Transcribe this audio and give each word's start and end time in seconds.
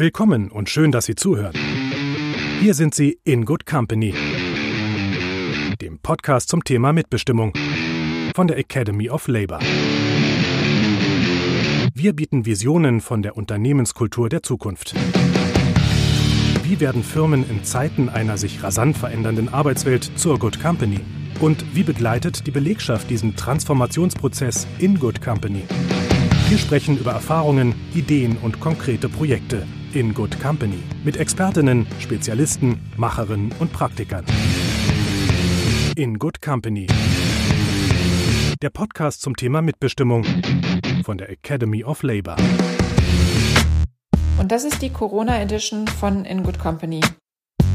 Willkommen 0.00 0.50
und 0.50 0.70
schön, 0.70 0.92
dass 0.92 1.04
Sie 1.04 1.14
zuhören. 1.14 1.52
Hier 2.62 2.72
sind 2.72 2.94
Sie 2.94 3.18
in 3.22 3.44
Good 3.44 3.66
Company, 3.66 4.14
dem 5.78 5.98
Podcast 5.98 6.48
zum 6.48 6.64
Thema 6.64 6.94
Mitbestimmung 6.94 7.52
von 8.34 8.48
der 8.48 8.56
Academy 8.56 9.10
of 9.10 9.28
Labor. 9.28 9.58
Wir 11.92 12.14
bieten 12.14 12.46
Visionen 12.46 13.02
von 13.02 13.22
der 13.22 13.36
Unternehmenskultur 13.36 14.30
der 14.30 14.42
Zukunft. 14.42 14.94
Wie 16.62 16.80
werden 16.80 17.04
Firmen 17.04 17.46
in 17.50 17.62
Zeiten 17.64 18.08
einer 18.08 18.38
sich 18.38 18.62
rasant 18.62 18.96
verändernden 18.96 19.50
Arbeitswelt 19.50 20.12
zur 20.16 20.38
Good 20.38 20.62
Company? 20.62 21.00
Und 21.40 21.62
wie 21.74 21.82
begleitet 21.82 22.46
die 22.46 22.52
Belegschaft 22.52 23.10
diesen 23.10 23.36
Transformationsprozess 23.36 24.66
in 24.78 24.98
Good 24.98 25.20
Company? 25.20 25.64
Wir 26.48 26.56
sprechen 26.56 26.96
über 26.96 27.12
Erfahrungen, 27.12 27.74
Ideen 27.94 28.38
und 28.38 28.60
konkrete 28.60 29.10
Projekte 29.10 29.66
in 29.94 30.14
Good 30.14 30.40
Company 30.40 30.82
mit 31.04 31.16
Expertinnen, 31.16 31.86
Spezialisten, 31.98 32.80
Macherinnen 32.96 33.52
und 33.58 33.72
Praktikern. 33.72 34.24
In 35.96 36.18
Good 36.18 36.40
Company. 36.40 36.86
Der 38.62 38.70
Podcast 38.70 39.22
zum 39.22 39.36
Thema 39.36 39.62
Mitbestimmung 39.62 40.24
von 41.04 41.18
der 41.18 41.30
Academy 41.30 41.82
of 41.82 42.02
Labor. 42.02 42.36
Und 44.38 44.52
das 44.52 44.64
ist 44.64 44.80
die 44.80 44.90
Corona 44.90 45.40
Edition 45.40 45.88
von 45.88 46.24
In 46.24 46.44
Good 46.44 46.58
Company. 46.58 47.00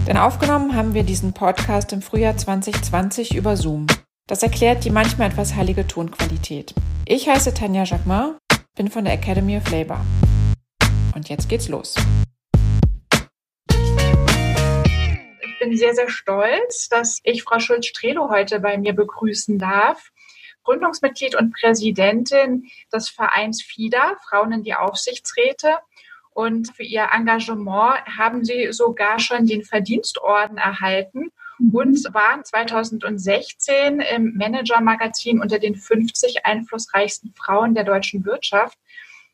Denn 0.07 0.17
aufgenommen 0.17 0.75
haben 0.75 0.93
wir 0.93 1.03
diesen 1.03 1.33
Podcast 1.33 1.91
im 1.91 2.01
Frühjahr 2.01 2.37
2020 2.37 3.35
über 3.35 3.57
Zoom. 3.57 3.87
Das 4.27 4.41
erklärt 4.41 4.85
die 4.85 4.89
manchmal 4.89 5.29
etwas 5.29 5.55
heilige 5.55 5.85
Tonqualität. 5.85 6.73
Ich 7.05 7.27
heiße 7.27 7.53
Tanja 7.53 7.83
Jacquemin, 7.83 8.35
bin 8.75 8.89
von 8.89 9.03
der 9.03 9.13
Academy 9.13 9.57
of 9.57 9.69
Labor. 9.69 9.99
Und 11.15 11.29
jetzt 11.29 11.47
geht's 11.47 11.69
los. 11.69 11.95
Ich 15.41 15.59
bin 15.59 15.77
sehr, 15.77 15.95
sehr 15.95 16.09
stolz, 16.09 16.89
dass 16.89 17.21
ich 17.23 17.43
Frau 17.43 17.59
Schulz-Strelo 17.59 18.29
heute 18.29 18.59
bei 18.59 18.77
mir 18.77 18.93
begrüßen 18.93 19.57
darf. 19.57 20.11
Gründungsmitglied 20.65 21.35
und 21.35 21.53
Präsidentin 21.53 22.67
des 22.93 23.09
Vereins 23.09 23.63
FIDA, 23.63 24.17
Frauen 24.27 24.51
in 24.51 24.63
die 24.63 24.75
Aufsichtsräte 24.75 25.77
und 26.31 26.75
für 26.75 26.83
ihr 26.83 27.07
Engagement 27.13 28.05
haben 28.17 28.43
sie 28.43 28.73
sogar 28.73 29.19
schon 29.19 29.45
den 29.45 29.63
Verdienstorden 29.63 30.57
erhalten 30.57 31.31
und 31.71 32.13
waren 32.13 32.43
2016 32.43 34.01
im 34.01 34.35
Manager-Magazin 34.35 35.39
unter 35.39 35.59
den 35.59 35.75
50 35.75 36.45
einflussreichsten 36.45 37.33
Frauen 37.33 37.73
der 37.73 37.85
deutschen 37.85 38.25
Wirtschaft. 38.25 38.77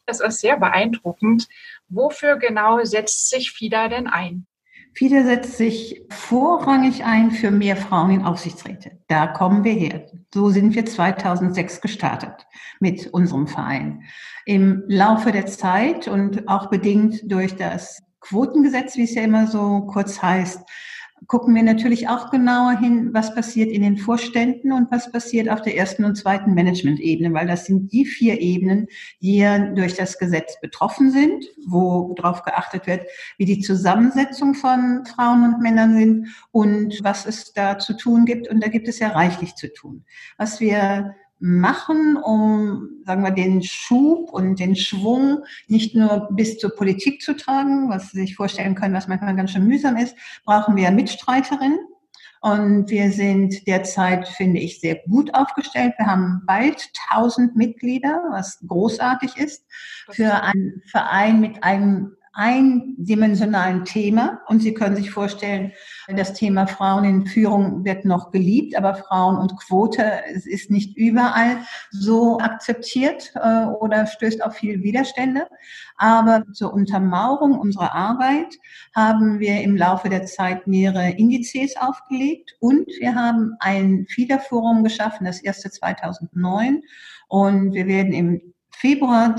Das 0.05 0.19
ist 0.19 0.39
sehr 0.39 0.57
beeindruckend. 0.57 1.47
Wofür 1.89 2.37
genau 2.37 2.83
setzt 2.83 3.29
sich 3.29 3.51
FIDA 3.51 3.87
denn 3.87 4.07
ein? 4.07 4.45
FIDA 4.93 5.23
setzt 5.23 5.57
sich 5.57 6.01
vorrangig 6.09 7.05
ein 7.05 7.31
für 7.31 7.49
mehr 7.49 7.77
Frauen 7.77 8.11
in 8.11 8.25
Aufsichtsräte. 8.25 8.99
Da 9.07 9.27
kommen 9.27 9.63
wir 9.63 9.71
her. 9.71 10.05
So 10.33 10.49
sind 10.49 10.75
wir 10.75 10.85
2006 10.85 11.79
gestartet 11.81 12.45
mit 12.79 13.07
unserem 13.07 13.47
Verein. 13.47 14.03
Im 14.45 14.83
Laufe 14.87 15.31
der 15.31 15.45
Zeit 15.45 16.07
und 16.07 16.47
auch 16.49 16.69
bedingt 16.69 17.31
durch 17.31 17.55
das 17.55 18.01
Quotengesetz, 18.19 18.97
wie 18.97 19.03
es 19.03 19.15
ja 19.15 19.23
immer 19.23 19.47
so 19.47 19.81
kurz 19.81 20.21
heißt, 20.21 20.61
gucken 21.27 21.53
wir 21.53 21.63
natürlich 21.63 22.09
auch 22.09 22.31
genauer 22.31 22.77
hin, 22.79 23.13
was 23.13 23.33
passiert 23.35 23.71
in 23.71 23.83
den 23.83 23.97
Vorständen 23.97 24.71
und 24.71 24.91
was 24.91 25.11
passiert 25.11 25.49
auf 25.49 25.61
der 25.61 25.77
ersten 25.77 26.03
und 26.03 26.15
zweiten 26.15 26.53
Management-Ebene, 26.53 27.33
weil 27.33 27.47
das 27.47 27.65
sind 27.65 27.91
die 27.91 28.05
vier 28.05 28.41
Ebenen, 28.41 28.87
die 29.21 29.45
durch 29.75 29.93
das 29.93 30.17
Gesetz 30.17 30.59
betroffen 30.61 31.11
sind, 31.11 31.45
wo 31.67 32.13
darauf 32.15 32.43
geachtet 32.43 32.87
wird, 32.87 33.05
wie 33.37 33.45
die 33.45 33.59
Zusammensetzung 33.59 34.55
von 34.55 35.05
Frauen 35.05 35.43
und 35.43 35.61
Männern 35.61 35.95
sind 35.95 36.27
und 36.51 36.99
was 37.03 37.25
es 37.25 37.53
da 37.53 37.77
zu 37.77 37.93
tun 37.95 38.25
gibt. 38.25 38.47
Und 38.47 38.63
da 38.63 38.67
gibt 38.67 38.87
es 38.87 38.99
ja 38.99 39.09
reichlich 39.09 39.55
zu 39.55 39.71
tun. 39.71 40.03
Was 40.37 40.59
wir 40.59 41.15
machen, 41.41 42.17
um, 42.17 43.01
sagen 43.05 43.23
wir, 43.23 43.31
den 43.31 43.63
Schub 43.63 44.31
und 44.31 44.59
den 44.59 44.75
Schwung 44.75 45.43
nicht 45.67 45.95
nur 45.95 46.29
bis 46.31 46.59
zur 46.59 46.75
Politik 46.75 47.21
zu 47.21 47.35
tragen, 47.35 47.89
was 47.89 48.11
Sie 48.11 48.21
sich 48.21 48.35
vorstellen 48.35 48.75
können, 48.75 48.93
was 48.93 49.07
manchmal 49.07 49.35
ganz 49.35 49.51
schön 49.51 49.67
mühsam 49.67 49.97
ist, 49.97 50.15
brauchen 50.45 50.75
wir 50.75 50.91
Mitstreiterinnen. 50.91 51.79
Und 52.41 52.89
wir 52.89 53.11
sind 53.11 53.67
derzeit, 53.67 54.27
finde 54.27 54.59
ich, 54.59 54.79
sehr 54.79 54.95
gut 55.07 55.33
aufgestellt. 55.35 55.93
Wir 55.97 56.07
haben 56.07 56.41
bald 56.47 56.89
1000 57.11 57.55
Mitglieder, 57.55 58.23
was 58.31 58.59
großartig 58.67 59.37
ist 59.37 59.63
für 60.09 60.41
einen 60.41 60.81
Verein 60.87 61.39
mit 61.39 61.63
einem 61.63 62.15
eindimensionalen 62.33 63.83
Thema. 63.83 64.41
Und 64.47 64.61
Sie 64.61 64.73
können 64.73 64.95
sich 64.95 65.11
vorstellen, 65.11 65.73
das 66.07 66.33
Thema 66.33 66.65
Frauen 66.67 67.03
in 67.03 67.25
Führung 67.25 67.83
wird 67.83 68.05
noch 68.05 68.31
geliebt, 68.31 68.77
aber 68.77 68.95
Frauen 68.95 69.37
und 69.37 69.57
Quote 69.57 70.21
es 70.33 70.45
ist 70.45 70.71
nicht 70.71 70.97
überall 70.97 71.57
so 71.91 72.39
akzeptiert 72.39 73.33
äh, 73.35 73.65
oder 73.65 74.07
stößt 74.07 74.43
auf 74.43 74.55
viele 74.55 74.81
Widerstände. 74.81 75.47
Aber 75.97 76.45
zur 76.53 76.73
Untermauerung 76.73 77.59
unserer 77.59 77.93
Arbeit 77.93 78.55
haben 78.95 79.39
wir 79.39 79.61
im 79.61 79.75
Laufe 79.75 80.09
der 80.09 80.25
Zeit 80.25 80.67
mehrere 80.67 81.11
Indizes 81.11 81.75
aufgelegt 81.77 82.55
und 82.59 82.87
wir 82.99 83.15
haben 83.15 83.55
ein 83.59 84.05
FIDA-Forum 84.09 84.83
geschaffen, 84.83 85.25
das 85.25 85.41
erste 85.41 85.69
2009. 85.69 86.81
Und 87.27 87.73
wir 87.73 87.87
werden 87.87 88.13
im 88.13 88.41
Februar 88.71 89.37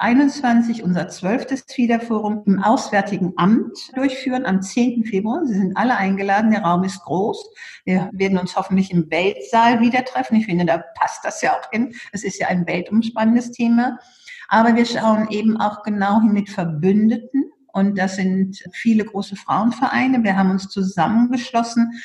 2021 0.00 0.84
unser 0.84 1.08
zwölftes 1.08 1.64
FIDA-Forum 1.68 2.44
im 2.46 2.62
Auswärtigen 2.62 3.32
Amt 3.36 3.76
durchführen 3.96 4.46
am 4.46 4.62
10. 4.62 5.04
Februar. 5.04 5.44
Sie 5.44 5.54
sind 5.54 5.76
alle 5.76 5.96
eingeladen. 5.96 6.52
Der 6.52 6.62
Raum 6.62 6.84
ist 6.84 7.02
groß. 7.02 7.50
Wir 7.84 8.08
werden 8.12 8.38
uns 8.38 8.54
hoffentlich 8.54 8.92
im 8.92 9.10
Weltsaal 9.10 9.80
wieder 9.80 10.04
treffen. 10.04 10.36
Ich 10.36 10.46
finde, 10.46 10.66
da 10.66 10.84
passt 10.94 11.24
das 11.24 11.42
ja 11.42 11.52
auch 11.52 11.70
hin. 11.72 11.94
Es 12.12 12.22
ist 12.22 12.38
ja 12.38 12.46
ein 12.46 12.64
weltumspannendes 12.68 13.50
Thema. 13.50 13.98
Aber 14.46 14.76
wir 14.76 14.86
schauen 14.86 15.28
eben 15.30 15.56
auch 15.56 15.82
genau 15.82 16.20
hin 16.20 16.32
mit 16.32 16.48
Verbündeten. 16.48 17.50
Und 17.72 17.98
das 17.98 18.14
sind 18.14 18.62
viele 18.72 19.04
große 19.04 19.34
Frauenvereine. 19.34 20.22
Wir 20.22 20.36
haben 20.36 20.52
uns 20.52 20.68
zusammengeschlossen, 20.68 22.00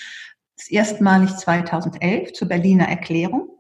erstmalig 0.68 1.36
2011 1.36 2.34
zur 2.34 2.48
Berliner 2.48 2.88
Erklärung. 2.88 3.53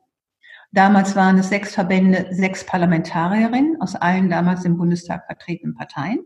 Damals 0.73 1.15
waren 1.15 1.37
es 1.37 1.49
sechs 1.49 1.75
Verbände, 1.75 2.27
sechs 2.31 2.65
Parlamentarierinnen 2.65 3.79
aus 3.79 3.95
allen 3.95 4.27
damals 4.27 4.65
im 4.65 4.75
Bundestag 4.75 5.27
vertretenen 5.27 5.75
Parteien. 5.75 6.25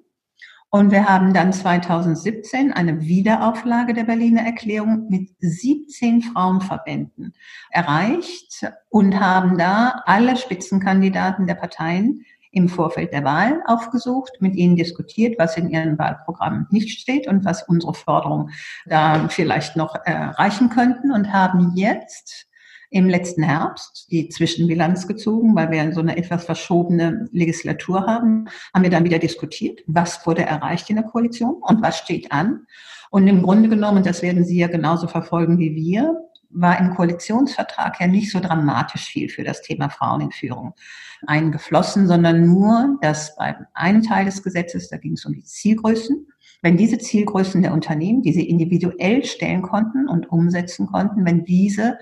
Und 0.69 0.91
wir 0.91 1.07
haben 1.07 1.33
dann 1.33 1.51
2017 1.51 2.71
eine 2.71 3.01
Wiederauflage 3.01 3.93
der 3.93 4.05
Berliner 4.05 4.43
Erklärung 4.43 5.07
mit 5.09 5.31
17 5.39 6.21
Frauenverbänden 6.21 7.33
erreicht 7.71 8.65
und 8.89 9.19
haben 9.19 9.57
da 9.57 10.01
alle 10.05 10.37
Spitzenkandidaten 10.37 11.45
der 11.45 11.55
Parteien 11.55 12.25
im 12.51 12.69
Vorfeld 12.69 13.11
der 13.11 13.25
Wahl 13.25 13.61
aufgesucht, 13.65 14.37
mit 14.39 14.55
ihnen 14.55 14.77
diskutiert, 14.77 15.37
was 15.37 15.57
in 15.57 15.69
ihren 15.69 15.97
Wahlprogrammen 15.97 16.67
nicht 16.69 16.99
steht 16.99 17.27
und 17.27 17.43
was 17.43 17.63
unsere 17.63 17.93
Forderungen 17.93 18.51
da 18.85 19.27
vielleicht 19.27 19.75
noch 19.75 19.95
erreichen 20.05 20.69
könnten 20.69 21.11
und 21.11 21.33
haben 21.33 21.73
jetzt 21.75 22.46
im 22.89 23.09
letzten 23.09 23.43
Herbst 23.43 24.07
die 24.11 24.29
Zwischenbilanz 24.29 25.07
gezogen, 25.07 25.55
weil 25.55 25.71
wir 25.71 25.93
so 25.93 25.99
eine 25.99 26.17
etwas 26.17 26.45
verschobene 26.45 27.27
Legislatur 27.31 28.05
haben, 28.05 28.47
haben 28.73 28.83
wir 28.83 28.89
dann 28.89 29.03
wieder 29.03 29.19
diskutiert, 29.19 29.81
was 29.87 30.25
wurde 30.25 30.43
erreicht 30.43 30.89
in 30.89 30.95
der 30.95 31.05
Koalition 31.05 31.55
und 31.61 31.81
was 31.81 31.97
steht 31.97 32.31
an. 32.31 32.65
Und 33.09 33.27
im 33.27 33.43
Grunde 33.43 33.69
genommen, 33.69 34.03
das 34.03 34.21
werden 34.21 34.43
Sie 34.43 34.59
ja 34.59 34.67
genauso 34.67 35.07
verfolgen 35.07 35.57
wie 35.59 35.75
wir, 35.75 36.15
war 36.49 36.79
im 36.79 36.95
Koalitionsvertrag 36.95 37.99
ja 37.99 38.07
nicht 38.07 38.31
so 38.31 38.39
dramatisch 38.39 39.05
viel 39.05 39.29
für 39.29 39.43
das 39.43 39.61
Thema 39.61 39.89
Frauen 39.89 40.21
in 40.21 40.31
Führung 40.31 40.73
eingeflossen, 41.25 42.07
sondern 42.07 42.45
nur, 42.45 42.97
dass 43.01 43.35
bei 43.35 43.55
einem 43.73 44.01
Teil 44.01 44.25
des 44.25 44.44
Gesetzes, 44.44 44.89
da 44.89 44.97
ging 44.97 45.13
es 45.13 45.25
um 45.25 45.33
die 45.33 45.44
Zielgrößen, 45.44 46.27
wenn 46.62 46.77
diese 46.77 46.98
Zielgrößen 46.98 47.62
der 47.62 47.74
Unternehmen, 47.74 48.21
die 48.21 48.33
sie 48.33 48.48
individuell 48.48 49.24
stellen 49.24 49.62
konnten 49.62 50.07
und 50.07 50.31
umsetzen 50.31 50.88
konnten, 50.88 51.25
wenn 51.25 51.45
diese 51.45 51.98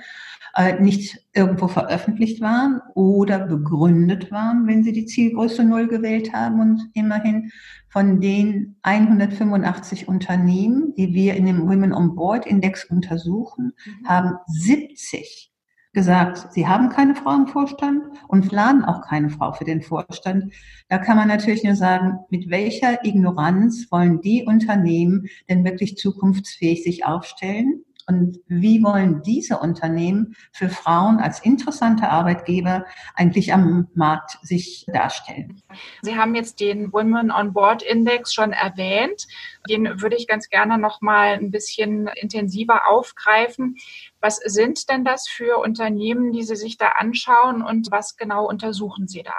äh, 0.55 0.79
nicht 0.79 1.21
irgendwo 1.33 1.67
veröffentlicht 1.67 2.39
waren 2.39 2.81
oder 2.93 3.39
begründet 3.39 4.31
waren, 4.31 4.67
wenn 4.67 4.83
sie 4.83 4.93
die 4.93 5.05
Zielgröße 5.05 5.65
Null 5.65 5.87
gewählt 5.87 6.33
haben. 6.33 6.61
Und 6.61 6.89
immerhin 6.93 7.51
von 7.89 8.21
den 8.21 8.77
185 8.83 10.07
Unternehmen, 10.07 10.93
die 10.95 11.13
wir 11.13 11.35
in 11.35 11.45
dem 11.45 11.67
Women 11.67 11.93
on 11.93 12.15
Board 12.15 12.45
Index 12.45 12.85
untersuchen, 12.85 13.73
mhm. 13.85 14.07
haben 14.07 14.37
70 14.47 15.51
gesagt, 15.95 16.53
sie 16.53 16.67
haben 16.67 16.89
keine 16.89 17.15
Frau 17.15 17.33
im 17.33 17.47
Vorstand 17.47 18.03
und 18.27 18.47
planen 18.47 18.85
auch 18.85 19.01
keine 19.01 19.31
Frau 19.31 19.53
für 19.53 19.65
den 19.65 19.81
Vorstand. 19.81 20.53
Da 20.89 20.99
kann 20.99 21.17
man 21.17 21.27
natürlich 21.27 21.63
nur 21.63 21.75
sagen, 21.75 22.19
mit 22.29 22.51
welcher 22.51 23.03
Ignoranz 23.03 23.87
wollen 23.89 24.21
die 24.21 24.43
Unternehmen 24.43 25.25
denn 25.49 25.65
wirklich 25.65 25.97
zukunftsfähig 25.97 26.83
sich 26.83 27.05
aufstellen? 27.05 27.83
Und 28.07 28.39
wie 28.47 28.83
wollen 28.83 29.21
diese 29.23 29.57
Unternehmen 29.57 30.35
für 30.51 30.69
Frauen 30.69 31.17
als 31.17 31.39
interessante 31.39 32.09
Arbeitgeber 32.09 32.85
eigentlich 33.15 33.53
am 33.53 33.87
Markt 33.95 34.37
sich 34.43 34.85
darstellen. 34.93 35.61
Sie 36.01 36.15
haben 36.15 36.35
jetzt 36.35 36.59
den 36.59 36.93
Women 36.93 37.31
on 37.31 37.53
Board 37.53 37.81
Index 37.81 38.33
schon 38.33 38.51
erwähnt. 38.51 39.27
Den 39.69 40.01
würde 40.01 40.15
ich 40.15 40.27
ganz 40.27 40.49
gerne 40.49 40.77
noch 40.77 41.01
mal 41.01 41.33
ein 41.33 41.49
bisschen 41.49 42.07
intensiver 42.15 42.87
aufgreifen. 42.89 43.77
Was 44.19 44.37
sind 44.37 44.89
denn 44.89 45.03
das 45.03 45.27
für 45.27 45.57
Unternehmen, 45.57 46.31
die 46.31 46.43
Sie 46.43 46.55
sich 46.55 46.77
da 46.77 46.89
anschauen 46.97 47.63
und 47.63 47.89
was 47.91 48.17
genau 48.17 48.47
untersuchen 48.47 49.07
Sie 49.07 49.23
da? 49.23 49.33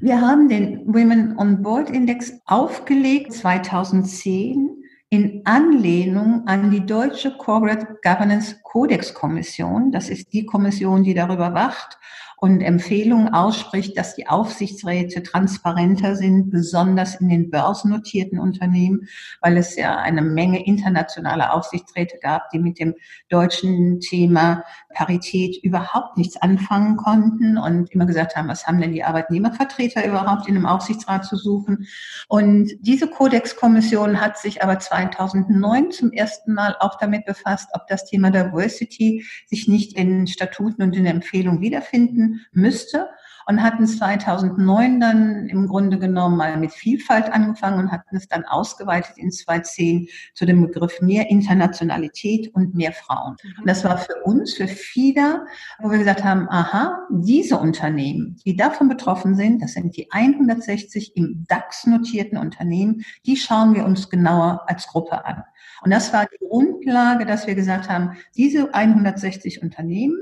Wir 0.00 0.20
haben 0.20 0.48
den 0.48 0.86
Women 0.86 1.38
on 1.38 1.62
Board 1.62 1.90
Index 1.90 2.34
aufgelegt 2.44 3.32
2010 3.32 4.83
in 5.14 5.42
Anlehnung 5.44 6.42
an 6.46 6.72
die 6.72 6.84
deutsche 6.84 7.36
Corporate 7.36 8.00
Governance 8.02 8.56
Codex 8.64 9.14
Kommission. 9.14 9.92
Das 9.92 10.08
ist 10.08 10.32
die 10.32 10.44
Kommission, 10.44 11.04
die 11.04 11.14
darüber 11.14 11.54
wacht 11.54 11.98
und 12.44 12.60
Empfehlungen 12.60 13.32
ausspricht, 13.32 13.96
dass 13.96 14.16
die 14.16 14.26
Aufsichtsräte 14.26 15.22
transparenter 15.22 16.14
sind, 16.14 16.50
besonders 16.50 17.14
in 17.14 17.30
den 17.30 17.48
börsennotierten 17.48 18.38
Unternehmen, 18.38 19.08
weil 19.40 19.56
es 19.56 19.76
ja 19.76 19.96
eine 19.96 20.20
Menge 20.20 20.66
internationaler 20.66 21.54
Aufsichtsräte 21.54 22.18
gab, 22.20 22.50
die 22.50 22.58
mit 22.58 22.78
dem 22.78 22.96
deutschen 23.30 24.00
Thema 24.00 24.62
Parität 24.92 25.56
überhaupt 25.64 26.18
nichts 26.18 26.36
anfangen 26.36 26.98
konnten 26.98 27.56
und 27.56 27.90
immer 27.92 28.04
gesagt 28.04 28.36
haben, 28.36 28.48
was 28.48 28.66
haben 28.66 28.78
denn 28.78 28.92
die 28.92 29.04
Arbeitnehmervertreter 29.04 30.06
überhaupt 30.06 30.46
in 30.46 30.54
einem 30.54 30.66
Aufsichtsrat 30.66 31.24
zu 31.24 31.36
suchen? 31.36 31.86
Und 32.28 32.72
diese 32.80 33.08
Kodexkommission 33.08 34.20
hat 34.20 34.36
sich 34.36 34.62
aber 34.62 34.78
2009 34.78 35.92
zum 35.92 36.12
ersten 36.12 36.52
Mal 36.52 36.76
auch 36.80 36.98
damit 36.98 37.24
befasst, 37.24 37.70
ob 37.72 37.86
das 37.86 38.04
Thema 38.04 38.30
Diversity 38.30 39.24
sich 39.46 39.66
nicht 39.66 39.96
in 39.96 40.26
Statuten 40.26 40.82
und 40.82 40.94
in 40.94 41.06
Empfehlungen 41.06 41.62
wiederfinden 41.62 42.33
müsste 42.52 43.08
und 43.46 43.62
hatten 43.62 43.86
2009 43.86 45.00
dann 45.00 45.48
im 45.48 45.68
Grunde 45.68 45.98
genommen 45.98 46.36
mal 46.36 46.56
mit 46.56 46.72
Vielfalt 46.72 47.32
angefangen 47.32 47.78
und 47.78 47.92
hatten 47.92 48.16
es 48.16 48.28
dann 48.28 48.44
ausgeweitet 48.44 49.16
in 49.16 49.30
2010 49.30 50.08
zu 50.34 50.46
dem 50.46 50.62
Begriff 50.62 51.00
mehr 51.00 51.30
Internationalität 51.30 52.54
und 52.54 52.74
mehr 52.74 52.92
Frauen. 52.92 53.36
Mhm. 53.42 53.60
Und 53.60 53.68
das 53.68 53.84
war 53.84 53.98
für 53.98 54.14
uns, 54.24 54.54
für 54.54 54.68
FIDA, 54.68 55.44
wo 55.80 55.90
wir 55.90 55.98
gesagt 55.98 56.24
haben, 56.24 56.48
aha, 56.48 57.06
diese 57.10 57.58
Unternehmen, 57.58 58.36
die 58.44 58.56
davon 58.56 58.88
betroffen 58.88 59.34
sind, 59.34 59.62
das 59.62 59.72
sind 59.72 59.96
die 59.96 60.10
160 60.10 61.16
im 61.16 61.44
DAX 61.48 61.86
notierten 61.86 62.38
Unternehmen, 62.38 63.04
die 63.26 63.36
schauen 63.36 63.74
wir 63.74 63.84
uns 63.84 64.08
genauer 64.08 64.62
als 64.66 64.86
Gruppe 64.86 65.24
an. 65.24 65.42
Und 65.82 65.90
das 65.90 66.12
war 66.12 66.26
die 66.26 66.46
Grundlage, 66.46 67.26
dass 67.26 67.46
wir 67.46 67.54
gesagt 67.54 67.90
haben, 67.90 68.16
diese 68.36 68.72
160 68.72 69.62
Unternehmen, 69.62 70.16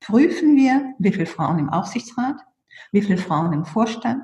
prüfen 0.00 0.56
wir, 0.56 0.94
wie 0.98 1.12
viele 1.12 1.26
Frauen 1.26 1.58
im 1.58 1.68
Aufsichtsrat, 1.68 2.36
wie 2.92 3.02
viele 3.02 3.18
Frauen 3.18 3.52
im 3.52 3.64
Vorstand, 3.64 4.22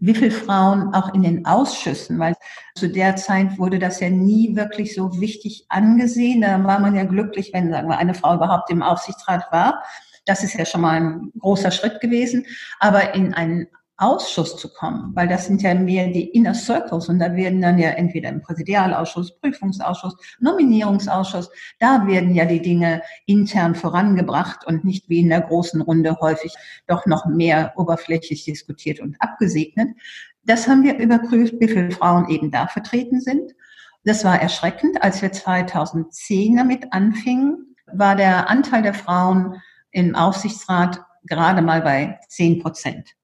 wie 0.00 0.14
viele 0.14 0.30
Frauen 0.30 0.94
auch 0.94 1.14
in 1.14 1.22
den 1.22 1.46
Ausschüssen, 1.46 2.18
weil 2.18 2.34
zu 2.74 2.88
der 2.88 3.16
Zeit 3.16 3.58
wurde 3.58 3.78
das 3.78 4.00
ja 4.00 4.10
nie 4.10 4.56
wirklich 4.56 4.94
so 4.94 5.20
wichtig 5.20 5.66
angesehen. 5.68 6.40
Da 6.40 6.62
war 6.64 6.80
man 6.80 6.96
ja 6.96 7.04
glücklich, 7.04 7.52
wenn 7.52 7.70
sagen 7.70 7.88
wir, 7.88 7.98
eine 7.98 8.14
Frau 8.14 8.34
überhaupt 8.34 8.70
im 8.70 8.82
Aufsichtsrat 8.82 9.50
war. 9.52 9.82
Das 10.24 10.42
ist 10.42 10.54
ja 10.54 10.64
schon 10.64 10.80
mal 10.80 11.00
ein 11.00 11.32
großer 11.38 11.70
Schritt 11.70 12.00
gewesen. 12.00 12.46
Aber 12.80 13.14
in 13.14 13.34
einen 13.34 13.68
Ausschuss 13.96 14.56
zu 14.56 14.72
kommen, 14.72 15.14
weil 15.14 15.28
das 15.28 15.46
sind 15.46 15.62
ja 15.62 15.74
mehr 15.74 16.08
die 16.08 16.30
Inner 16.30 16.54
Circles 16.54 17.08
und 17.08 17.18
da 17.18 17.34
werden 17.36 17.60
dann 17.60 17.78
ja 17.78 17.90
entweder 17.90 18.30
im 18.30 18.40
Präsidialausschuss, 18.40 19.38
Prüfungsausschuss, 19.38 20.16
Nominierungsausschuss, 20.40 21.50
da 21.78 22.06
werden 22.06 22.34
ja 22.34 22.44
die 22.44 22.62
Dinge 22.62 23.02
intern 23.26 23.74
vorangebracht 23.74 24.66
und 24.66 24.84
nicht 24.84 25.08
wie 25.08 25.20
in 25.20 25.28
der 25.28 25.42
großen 25.42 25.80
Runde 25.80 26.16
häufig 26.20 26.54
doch 26.86 27.06
noch 27.06 27.26
mehr 27.26 27.74
oberflächlich 27.76 28.44
diskutiert 28.44 29.00
und 29.00 29.16
abgesegnet. 29.20 29.88
Das 30.44 30.66
haben 30.66 30.82
wir 30.82 30.98
überprüft, 30.98 31.54
wie 31.60 31.68
viele 31.68 31.92
Frauen 31.92 32.28
eben 32.28 32.50
da 32.50 32.66
vertreten 32.66 33.20
sind. 33.20 33.52
Das 34.04 34.24
war 34.24 34.40
erschreckend. 34.40 35.02
Als 35.02 35.22
wir 35.22 35.30
2010 35.30 36.56
damit 36.56 36.92
anfingen, 36.92 37.76
war 37.86 38.16
der 38.16 38.50
Anteil 38.50 38.82
der 38.82 38.94
Frauen 38.94 39.62
im 39.92 40.16
Aufsichtsrat 40.16 41.04
gerade 41.24 41.62
mal 41.62 41.82
bei 41.82 42.18
10 42.28 42.60
Prozent. 42.60 43.14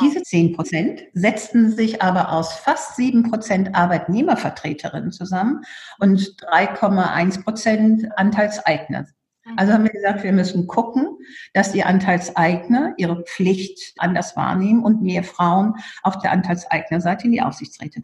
Diese 0.00 0.22
10 0.22 0.54
Prozent 0.54 1.02
setzten 1.14 1.70
sich 1.70 2.02
aber 2.02 2.32
aus 2.32 2.52
fast 2.54 2.96
7 2.96 3.30
Prozent 3.30 3.74
Arbeitnehmervertreterinnen 3.74 5.12
zusammen 5.12 5.62
und 5.98 6.20
3,1 6.20 7.42
Prozent 7.42 8.06
Anteilseigner. 8.16 9.06
Mhm. 9.44 9.58
Also 9.58 9.72
haben 9.72 9.84
wir 9.84 9.90
gesagt, 9.90 10.22
wir 10.22 10.32
müssen 10.32 10.66
gucken, 10.66 11.18
dass 11.54 11.72
die 11.72 11.82
Anteilseigner 11.82 12.94
ihre 12.98 13.22
Pflicht 13.22 13.94
anders 13.98 14.36
wahrnehmen 14.36 14.84
und 14.84 15.02
mehr 15.02 15.24
Frauen 15.24 15.74
auf 16.02 16.18
der 16.18 16.32
Anteilseignerseite 16.32 17.24
in 17.24 17.32
die 17.32 17.42
Aufsichtsräte. 17.42 18.02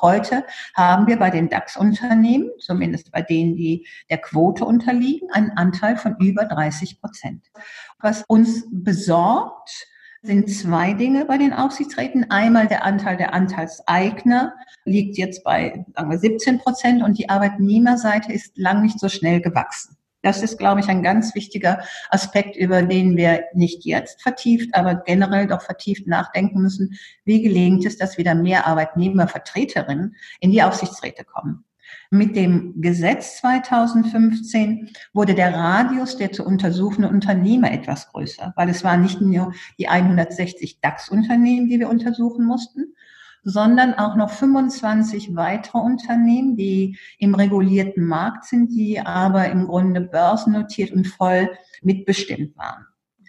Heute 0.00 0.44
haben 0.74 1.06
wir 1.06 1.18
bei 1.18 1.30
den 1.30 1.48
DAX-Unternehmen, 1.48 2.50
zumindest 2.58 3.10
bei 3.12 3.22
denen, 3.22 3.56
die 3.56 3.86
der 4.10 4.18
Quote 4.18 4.64
unterliegen, 4.64 5.30
einen 5.30 5.52
Anteil 5.52 5.96
von 5.96 6.16
über 6.18 6.44
30 6.44 7.00
Prozent. 7.00 7.46
Was 7.98 8.24
uns 8.28 8.66
besorgt, 8.70 9.88
sind 10.26 10.50
zwei 10.50 10.92
Dinge 10.92 11.24
bei 11.24 11.38
den 11.38 11.52
Aufsichtsräten. 11.52 12.30
Einmal 12.30 12.66
der 12.66 12.84
Anteil 12.84 13.16
der 13.16 13.32
Anteilseigner 13.32 14.54
liegt 14.84 15.16
jetzt 15.16 15.44
bei 15.44 15.84
sagen 15.94 16.10
wir, 16.10 16.18
17 16.18 16.58
Prozent 16.58 17.02
und 17.02 17.18
die 17.18 17.30
Arbeitnehmerseite 17.30 18.32
ist 18.32 18.58
lang 18.58 18.82
nicht 18.82 18.98
so 18.98 19.08
schnell 19.08 19.40
gewachsen. 19.40 19.96
Das 20.22 20.42
ist, 20.42 20.58
glaube 20.58 20.80
ich, 20.80 20.88
ein 20.88 21.04
ganz 21.04 21.36
wichtiger 21.36 21.84
Aspekt, 22.10 22.56
über 22.56 22.82
den 22.82 23.16
wir 23.16 23.44
nicht 23.54 23.84
jetzt 23.84 24.20
vertieft, 24.22 24.74
aber 24.74 24.96
generell 24.96 25.46
doch 25.46 25.62
vertieft 25.62 26.08
nachdenken 26.08 26.60
müssen. 26.60 26.98
Wie 27.24 27.42
gelingt 27.42 27.86
es, 27.86 27.96
dass 27.96 28.18
wieder 28.18 28.34
mehr 28.34 28.66
Arbeitnehmervertreterinnen 28.66 30.16
in 30.40 30.50
die 30.50 30.64
Aufsichtsräte 30.64 31.24
kommen? 31.24 31.64
Mit 32.10 32.36
dem 32.36 32.80
Gesetz 32.80 33.38
2015 33.38 34.90
wurde 35.12 35.34
der 35.34 35.54
Radius 35.54 36.16
der 36.16 36.32
zu 36.32 36.44
untersuchenden 36.44 37.12
Unternehmer 37.12 37.72
etwas 37.72 38.08
größer, 38.12 38.52
weil 38.56 38.68
es 38.68 38.84
waren 38.84 39.02
nicht 39.02 39.20
nur 39.20 39.52
die 39.78 39.88
160 39.88 40.80
DAX-Unternehmen, 40.80 41.68
die 41.68 41.80
wir 41.80 41.88
untersuchen 41.88 42.44
mussten, 42.44 42.94
sondern 43.42 43.94
auch 43.94 44.16
noch 44.16 44.30
25 44.30 45.36
weitere 45.36 45.78
Unternehmen, 45.78 46.56
die 46.56 46.98
im 47.18 47.34
regulierten 47.34 48.04
Markt 48.04 48.44
sind, 48.44 48.72
die 48.72 49.00
aber 49.00 49.48
im 49.48 49.66
Grunde 49.66 50.00
börsennotiert 50.00 50.92
und 50.92 51.06
voll 51.06 51.50
mitbestimmt 51.82 52.56
waren. 52.56 52.86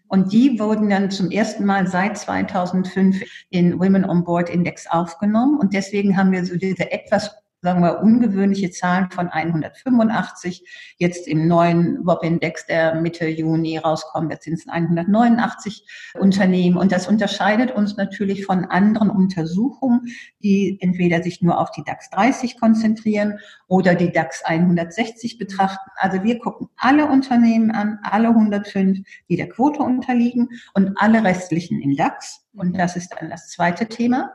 Und 0.08 0.32
die 0.32 0.60
wurden 0.60 0.90
dann 0.90 1.12
zum 1.12 1.32
ersten 1.32 1.66
Mal 1.66 1.88
seit 1.88 2.18
2005 2.18 3.22
in 3.50 3.80
Women 3.80 4.06
on 4.06 4.24
Board 4.24 4.50
Index 4.50 4.88
aufgenommen. 4.88 5.60
Und 5.60 5.74
deswegen 5.74 6.18
haben 6.18 6.32
wir 6.32 6.46
so 6.46 6.56
diese 6.56 6.92
etwas 6.92 7.36
sagen 7.62 7.82
wir, 7.82 8.02
ungewöhnliche 8.02 8.72
Zahlen 8.72 9.10
von 9.10 9.30
185. 9.30 10.64
Jetzt 10.98 11.28
im 11.28 11.48
neuen 11.48 12.06
WOP-Index, 12.06 12.68
der 12.68 12.96
Mitte 12.96 13.28
Juni 13.28 13.78
rauskommt, 13.78 14.32
jetzt 14.32 14.46
sind 14.46 14.54
es 14.54 14.68
189 14.68 15.86
Unternehmen. 16.20 16.78
Und 16.78 16.92
das 16.92 17.08
unterscheidet 17.08 17.72
uns 17.72 17.98
natürlich 17.98 18.46
von 18.46 18.66
anderen 18.66 19.10
Untersuchungen, 19.10 20.08
die 20.44 20.78
entweder 20.82 21.24
sich 21.24 21.42
nur 21.42 21.60
auf 21.60 21.72
die 21.72 21.84
DAX 21.84 22.10
30 22.12 22.60
konzentrieren 22.60 23.40
oder 23.68 23.96
die 23.96 24.12
DAX 24.12 24.44
160 24.46 25.38
betrachten. 25.38 25.90
Also 25.96 26.24
wir 26.24 26.40
gucken 26.40 26.70
alle 26.78 27.08
Unternehmen 27.08 27.72
an, 27.72 28.00
alle 28.04 28.30
105, 28.30 29.00
die 29.30 29.36
der 29.36 29.50
Quote 29.50 29.82
unterliegen 29.82 30.50
und 30.74 30.94
alle 30.98 31.24
restlichen 31.24 31.82
im 31.82 31.96
DAX. 31.96 32.46
Und 32.54 32.78
das 32.78 32.96
ist 32.96 33.14
dann 33.18 33.30
das 33.30 33.50
zweite 33.50 33.88
Thema. 33.88 34.32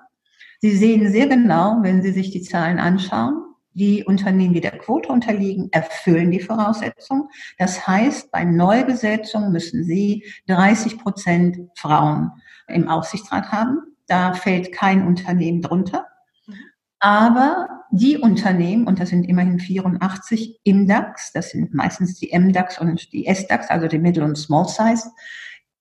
Sie 0.63 0.77
sehen 0.77 1.11
sehr 1.11 1.27
genau, 1.27 1.79
wenn 1.83 2.03
Sie 2.03 2.13
sich 2.13 2.31
die 2.31 2.41
Zahlen 2.41 2.79
anschauen, 2.79 3.43
die 3.75 4.05
Unternehmen, 4.05 4.55
die 4.55 4.61
der 4.61 4.79
Quote 4.79 5.09
unterliegen, 5.09 5.69
erfüllen 5.73 6.31
die 6.31 6.39
Voraussetzungen. 6.39 7.25
Das 7.59 7.85
heißt, 7.85 8.31
bei 8.31 8.45
Neubesetzung 8.45 9.51
müssen 9.51 9.83
Sie 9.83 10.25
30 10.47 10.99
Prozent 10.99 11.59
Frauen 11.77 12.31
im 12.69 12.89
Aufsichtsrat 12.89 13.51
haben. 13.51 13.79
Da 14.07 14.35
fällt 14.35 14.71
kein 14.71 15.05
Unternehmen 15.05 15.63
drunter. 15.63 16.07
Aber 17.01 17.69
die 17.91 18.19
Unternehmen, 18.19 18.87
und 18.87 19.01
das 19.01 19.09
sind 19.09 19.25
immerhin 19.25 19.59
84 19.59 20.61
im 20.63 20.87
DAX, 20.87 21.33
das 21.33 21.51
sind 21.51 21.75
meistens 21.75 22.21
die 22.21 22.39
MDAX 22.39 22.79
und 22.79 23.13
die 23.13 23.27
SDAX, 23.27 23.69
also 23.69 23.89
die 23.89 23.99
Middle- 23.99 24.25
und 24.25 24.39
Small 24.39 24.69
Size, 24.69 25.11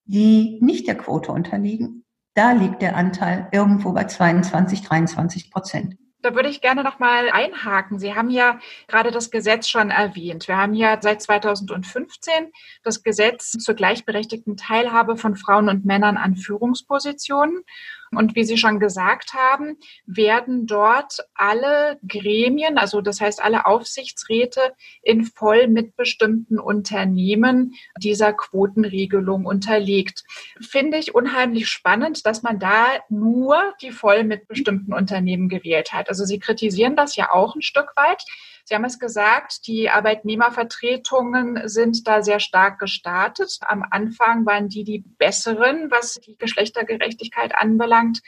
die 0.05 0.57
nicht 0.59 0.87
der 0.87 0.95
Quote 0.95 1.31
unterliegen, 1.31 2.03
da 2.33 2.51
liegt 2.51 2.81
der 2.81 2.95
Anteil 2.95 3.47
irgendwo 3.51 3.91
bei 3.91 4.05
22, 4.05 4.83
23 4.83 5.51
Prozent. 5.51 5.97
Da 6.21 6.35
würde 6.35 6.49
ich 6.49 6.61
gerne 6.61 6.83
noch 6.83 6.99
mal 6.99 7.31
einhaken. 7.31 7.97
Sie 7.97 8.13
haben 8.13 8.29
ja 8.29 8.59
gerade 8.87 9.09
das 9.09 9.31
Gesetz 9.31 9.67
schon 9.67 9.89
erwähnt. 9.89 10.47
Wir 10.47 10.57
haben 10.57 10.75
ja 10.75 10.99
seit 11.01 11.21
2015 11.21 12.51
das 12.83 13.01
Gesetz 13.01 13.51
zur 13.51 13.73
gleichberechtigten 13.73 14.55
Teilhabe 14.55 15.17
von 15.17 15.35
Frauen 15.35 15.67
und 15.67 15.83
Männern 15.83 16.17
an 16.17 16.35
Führungspositionen. 16.35 17.63
Und 18.13 18.35
wie 18.35 18.43
Sie 18.43 18.57
schon 18.57 18.79
gesagt 18.79 19.33
haben, 19.33 19.77
werden 20.05 20.67
dort 20.67 21.19
alle 21.33 21.97
Gremien, 22.05 22.77
also 22.77 22.99
das 22.99 23.21
heißt 23.21 23.41
alle 23.41 23.65
Aufsichtsräte 23.65 24.73
in 25.01 25.23
voll 25.23 25.67
mitbestimmten 25.67 26.59
Unternehmen 26.59 27.73
dieser 27.97 28.33
Quotenregelung 28.33 29.45
unterlegt. 29.45 30.25
Finde 30.59 30.97
ich 30.97 31.15
unheimlich 31.15 31.69
spannend, 31.69 32.25
dass 32.25 32.43
man 32.43 32.59
da 32.59 32.85
nur 33.07 33.73
die 33.81 33.91
voll 33.91 34.25
mitbestimmten 34.25 34.93
Unternehmen 34.93 35.47
gewählt 35.47 35.93
hat. 35.93 36.09
Also 36.09 36.25
Sie 36.25 36.39
kritisieren 36.39 36.97
das 36.97 37.15
ja 37.15 37.31
auch 37.31 37.55
ein 37.55 37.61
Stück 37.61 37.93
weit. 37.95 38.23
Sie 38.71 38.75
haben 38.75 38.85
es 38.85 38.99
gesagt, 38.99 39.67
die 39.67 39.89
Arbeitnehmervertretungen 39.89 41.67
sind 41.67 42.07
da 42.07 42.23
sehr 42.23 42.39
stark 42.39 42.79
gestartet. 42.79 43.59
Am 43.67 43.83
Anfang 43.91 44.45
waren 44.45 44.69
die 44.69 44.85
die 44.85 44.99
besseren, 44.99 45.91
was 45.91 46.21
die 46.25 46.37
Geschlechtergerechtigkeit 46.37 47.53
anbelangt 47.53 48.21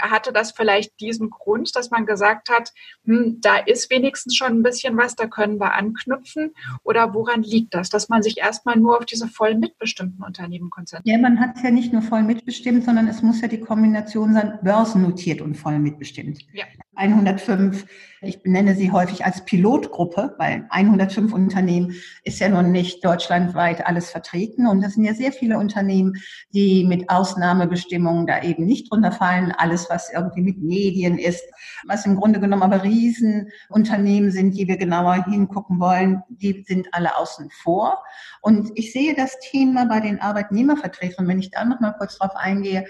hatte 0.00 0.32
das 0.32 0.50
vielleicht 0.50 0.98
diesen 1.00 1.30
Grund, 1.30 1.76
dass 1.76 1.90
man 1.90 2.04
gesagt 2.04 2.50
hat, 2.50 2.72
hm, 3.04 3.38
da 3.40 3.58
ist 3.58 3.90
wenigstens 3.90 4.34
schon 4.36 4.48
ein 4.48 4.62
bisschen 4.64 4.96
was, 4.96 5.14
da 5.14 5.26
können 5.26 5.60
wir 5.60 5.74
anknüpfen? 5.74 6.52
Oder 6.82 7.14
woran 7.14 7.42
liegt 7.42 7.74
das, 7.74 7.90
dass 7.90 8.08
man 8.08 8.22
sich 8.22 8.38
erstmal 8.38 8.76
nur 8.76 8.98
auf 8.98 9.06
diese 9.06 9.28
voll 9.28 9.54
mitbestimmten 9.54 10.24
Unternehmen 10.24 10.70
konzentriert? 10.70 11.16
Ja, 11.16 11.22
man 11.22 11.38
hat 11.38 11.62
ja 11.62 11.70
nicht 11.70 11.92
nur 11.92 12.02
voll 12.02 12.22
mitbestimmt, 12.22 12.84
sondern 12.84 13.08
es 13.08 13.22
muss 13.22 13.40
ja 13.40 13.46
die 13.48 13.60
Kombination 13.60 14.34
sein, 14.34 14.58
börsennotiert 14.62 15.40
und 15.40 15.54
voll 15.54 15.78
mitbestimmt. 15.78 16.40
Ja. 16.52 16.64
105, 16.96 17.86
ich 18.22 18.42
benenne 18.42 18.74
sie 18.74 18.90
häufig 18.90 19.24
als 19.24 19.44
Pilotgruppe, 19.44 20.34
weil 20.38 20.66
105 20.70 21.32
Unternehmen 21.32 21.94
ist 22.22 22.40
ja 22.40 22.48
nun 22.48 22.72
nicht 22.72 23.04
deutschlandweit 23.04 23.86
alles 23.86 24.10
vertreten. 24.10 24.66
Und 24.66 24.82
das 24.82 24.94
sind 24.94 25.04
ja 25.04 25.14
sehr 25.14 25.32
viele 25.32 25.58
Unternehmen, 25.58 26.14
die 26.52 26.84
mit 26.84 27.10
Ausnahmebestimmungen 27.10 28.26
da 28.26 28.42
eben 28.42 28.64
nicht 28.64 28.90
runterfallen. 28.92 29.52
Alles, 29.52 29.88
was 29.90 30.12
irgendwie 30.12 30.42
mit 30.42 30.62
Medien 30.62 31.18
ist, 31.18 31.44
was 31.86 32.06
im 32.06 32.16
Grunde 32.16 32.40
genommen 32.40 32.62
aber 32.62 32.82
Riesenunternehmen 32.82 34.30
sind, 34.30 34.56
die 34.56 34.68
wir 34.68 34.76
genauer 34.76 35.24
hingucken 35.24 35.80
wollen, 35.80 36.22
die 36.28 36.64
sind 36.66 36.88
alle 36.92 37.16
außen 37.16 37.50
vor. 37.62 38.02
Und 38.40 38.70
ich 38.74 38.92
sehe 38.92 39.14
das 39.14 39.38
Thema 39.40 39.86
bei 39.86 40.00
den 40.00 40.20
Arbeitnehmervertretern, 40.20 41.28
wenn 41.28 41.38
ich 41.38 41.50
da 41.50 41.64
noch 41.64 41.80
mal 41.80 41.92
kurz 41.92 42.18
drauf 42.18 42.34
eingehe, 42.36 42.84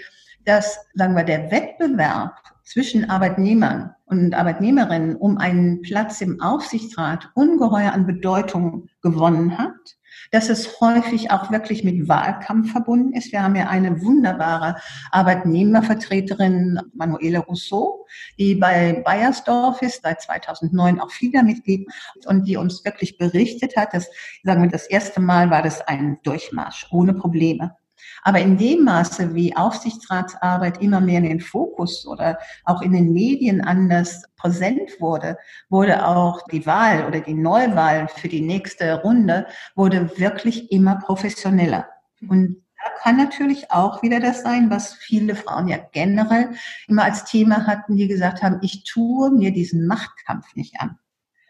dass, 0.45 0.79
sagen 0.93 1.15
wir, 1.15 1.23
der 1.23 1.51
Wettbewerb 1.51 2.54
zwischen 2.65 3.09
Arbeitnehmern 3.09 3.95
und 4.05 4.33
Arbeitnehmerinnen 4.33 5.15
um 5.15 5.37
einen 5.37 5.81
Platz 5.81 6.21
im 6.21 6.41
Aufsichtsrat 6.41 7.29
ungeheuer 7.35 7.93
an 7.93 8.05
Bedeutung 8.05 8.89
gewonnen 9.01 9.57
hat, 9.57 9.97
dass 10.31 10.49
es 10.49 10.79
häufig 10.81 11.31
auch 11.31 11.51
wirklich 11.51 11.83
mit 11.83 12.07
Wahlkampf 12.07 12.71
verbunden 12.71 13.13
ist. 13.13 13.31
Wir 13.31 13.43
haben 13.43 13.55
ja 13.55 13.67
eine 13.67 14.01
wunderbare 14.01 14.75
Arbeitnehmervertreterin, 15.11 16.79
Manuela 16.93 17.39
Rousseau, 17.39 18.05
die 18.37 18.55
bei 18.55 19.01
Bayersdorf 19.05 19.81
ist, 19.81 20.01
seit 20.03 20.21
2009 20.21 20.99
auch 20.99 21.11
FIDA-Mitglied 21.11 21.87
und 22.25 22.47
die 22.47 22.57
uns 22.57 22.83
wirklich 22.83 23.17
berichtet 23.17 23.77
hat, 23.77 23.93
dass, 23.93 24.09
sagen 24.43 24.63
wir, 24.63 24.69
das 24.69 24.87
erste 24.87 25.21
Mal 25.21 25.49
war 25.49 25.61
das 25.61 25.81
ein 25.87 26.19
Durchmarsch 26.23 26.87
ohne 26.91 27.13
Probleme. 27.13 27.75
Aber 28.23 28.39
in 28.39 28.57
dem 28.57 28.83
Maße, 28.83 29.33
wie 29.35 29.55
Aufsichtsratsarbeit 29.55 30.81
immer 30.81 31.01
mehr 31.01 31.19
in 31.19 31.29
den 31.29 31.39
Fokus 31.41 32.05
oder 32.05 32.39
auch 32.63 32.81
in 32.81 32.91
den 32.91 33.13
Medien 33.13 33.61
anders 33.61 34.23
präsent 34.35 34.99
wurde, 34.99 35.37
wurde 35.69 36.07
auch 36.07 36.41
die 36.51 36.65
Wahl 36.65 37.05
oder 37.05 37.19
die 37.19 37.33
Neuwahl 37.33 38.07
für 38.07 38.27
die 38.27 38.41
nächste 38.41 39.01
Runde 39.01 39.47
wurde 39.75 40.17
wirklich 40.17 40.71
immer 40.71 40.95
professioneller. 40.95 41.87
Und 42.27 42.63
da 42.77 42.91
kann 43.01 43.17
natürlich 43.17 43.71
auch 43.71 44.03
wieder 44.03 44.19
das 44.19 44.43
sein, 44.43 44.69
was 44.69 44.93
viele 44.93 45.35
Frauen 45.35 45.67
ja 45.67 45.77
generell 45.91 46.51
immer 46.87 47.03
als 47.03 47.25
Thema 47.25 47.65
hatten, 47.65 47.95
die 47.95 48.07
gesagt 48.07 48.43
haben, 48.43 48.59
ich 48.61 48.83
tue 48.83 49.31
mir 49.31 49.51
diesen 49.51 49.87
Machtkampf 49.87 50.55
nicht 50.55 50.79
an. 50.79 50.99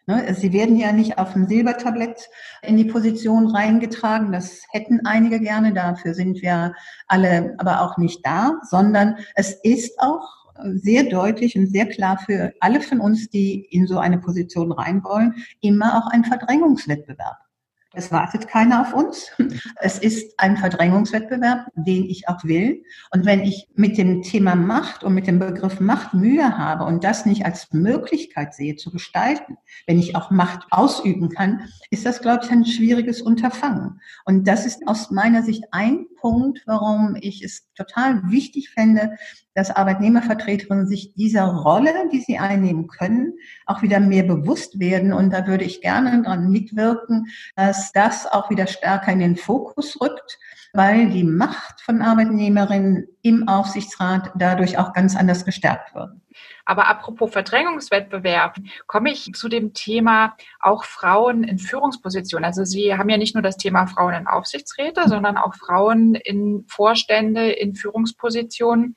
Ne, 0.07 0.35
sie 0.35 0.53
werden 0.53 0.77
ja 0.77 0.91
nicht 0.91 1.17
auf 1.17 1.33
dem 1.33 1.47
Silbertablett 1.47 2.29
in 2.62 2.77
die 2.77 2.85
Position 2.85 3.47
reingetragen. 3.47 4.31
Das 4.31 4.62
hätten 4.69 5.03
einige 5.05 5.39
gerne. 5.39 5.74
Dafür 5.74 6.13
sind 6.13 6.43
wir 6.43 6.74
alle 7.07 7.55
aber 7.57 7.81
auch 7.81 7.97
nicht 7.97 8.24
da, 8.24 8.59
sondern 8.69 9.17
es 9.33 9.53
ist 9.63 10.00
auch 10.00 10.45
sehr 10.75 11.05
deutlich 11.05 11.57
und 11.57 11.67
sehr 11.67 11.88
klar 11.88 12.19
für 12.19 12.53
alle 12.59 12.81
von 12.81 13.00
uns, 13.00 13.29
die 13.29 13.65
in 13.71 13.88
so 13.88 13.97
eine 13.97 14.19
Position 14.19 14.71
rein 14.71 15.03
wollen, 15.03 15.33
immer 15.62 15.97
auch 15.97 16.12
ein 16.12 16.24
Verdrängungswettbewerb. 16.24 17.44
Es 17.95 18.11
wartet 18.11 18.47
keiner 18.47 18.81
auf 18.81 18.93
uns. 18.93 19.31
Es 19.81 19.97
ist 19.97 20.37
ein 20.37 20.57
Verdrängungswettbewerb, 20.57 21.67
den 21.75 22.05
ich 22.05 22.27
auch 22.27 22.43
will. 22.43 22.83
Und 23.11 23.25
wenn 23.25 23.41
ich 23.41 23.67
mit 23.75 23.97
dem 23.97 24.21
Thema 24.21 24.55
Macht 24.55 25.03
und 25.03 25.13
mit 25.13 25.27
dem 25.27 25.39
Begriff 25.39 25.79
Macht 25.79 26.13
Mühe 26.13 26.57
habe 26.57 26.83
und 26.83 27.03
das 27.03 27.25
nicht 27.25 27.45
als 27.45 27.71
Möglichkeit 27.71 28.53
sehe 28.53 28.75
zu 28.75 28.91
gestalten, 28.91 29.57
wenn 29.87 29.99
ich 29.99 30.15
auch 30.15 30.29
Macht 30.29 30.67
ausüben 30.71 31.29
kann, 31.29 31.69
ist 31.89 32.05
das, 32.05 32.21
glaube 32.21 32.43
ich, 32.43 32.51
ein 32.51 32.65
schwieriges 32.65 33.21
Unterfangen. 33.21 34.01
Und 34.25 34.47
das 34.47 34.65
ist 34.65 34.87
aus 34.87 35.11
meiner 35.11 35.43
Sicht 35.43 35.65
ein 35.71 36.05
Punkt, 36.19 36.63
warum 36.65 37.15
ich 37.21 37.43
es 37.43 37.67
total 37.75 38.31
wichtig 38.31 38.69
fände, 38.69 39.15
dass 39.53 39.71
Arbeitnehmervertreterinnen 39.71 40.87
sich 40.87 41.13
dieser 41.13 41.45
Rolle, 41.45 42.09
die 42.11 42.19
sie 42.19 42.39
einnehmen 42.39 42.87
können, 42.87 43.33
auch 43.65 43.81
wieder 43.81 43.99
mehr 43.99 44.23
bewusst 44.23 44.79
werden. 44.79 45.13
Und 45.13 45.31
da 45.31 45.47
würde 45.47 45.63
ich 45.63 45.81
gerne 45.81 46.21
daran 46.21 46.51
mitwirken, 46.51 47.27
dass 47.55 47.84
das 47.91 48.27
auch 48.27 48.49
wieder 48.49 48.67
stärker 48.67 49.11
in 49.11 49.19
den 49.19 49.35
Fokus 49.35 49.99
rückt, 50.01 50.37
weil 50.73 51.09
die 51.09 51.23
Macht 51.23 51.81
von 51.81 52.01
Arbeitnehmerinnen 52.01 53.07
im 53.21 53.47
Aufsichtsrat 53.47 54.31
dadurch 54.35 54.77
auch 54.77 54.93
ganz 54.93 55.15
anders 55.15 55.45
gestärkt 55.45 55.95
wird. 55.95 56.11
Aber 56.65 56.87
apropos 56.87 57.31
Verdrängungswettbewerb, 57.31 58.57
komme 58.87 59.11
ich 59.11 59.31
zu 59.33 59.47
dem 59.47 59.73
Thema 59.73 60.35
auch 60.59 60.83
Frauen 60.83 61.43
in 61.43 61.59
Führungspositionen. 61.59 62.43
Also 62.43 62.65
Sie 62.65 62.95
haben 62.95 63.09
ja 63.09 63.17
nicht 63.17 63.35
nur 63.35 63.43
das 63.43 63.57
Thema 63.57 63.87
Frauen 63.87 64.15
in 64.15 64.27
Aufsichtsräte, 64.27 65.07
sondern 65.07 65.37
auch 65.37 65.55
Frauen 65.55 66.15
in 66.15 66.65
Vorstände, 66.67 67.51
in 67.51 67.75
Führungspositionen. 67.75 68.95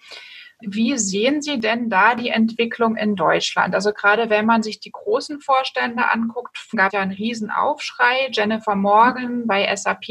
Wie 0.61 0.99
sehen 0.99 1.41
Sie 1.41 1.61
denn 1.61 1.88
da 1.88 2.17
die 2.17 2.31
Entwicklung 2.31 2.97
in 2.97 3.15
Deutschland? 3.15 3.77
Also 3.77 3.93
gerade 3.93 4.29
wenn 4.29 4.45
man 4.45 4.65
sich 4.65 4.81
die 4.81 4.91
großen 4.91 5.41
Vorstände 5.41 6.11
anguckt, 6.11 6.59
gab 6.75 6.93
ja 6.93 7.00
einen 7.00 7.12
Riesenaufschrei. 7.12 8.29
Jennifer 8.33 8.75
Morgan 8.75 9.47
bei 9.47 9.73
SAP, 9.77 10.07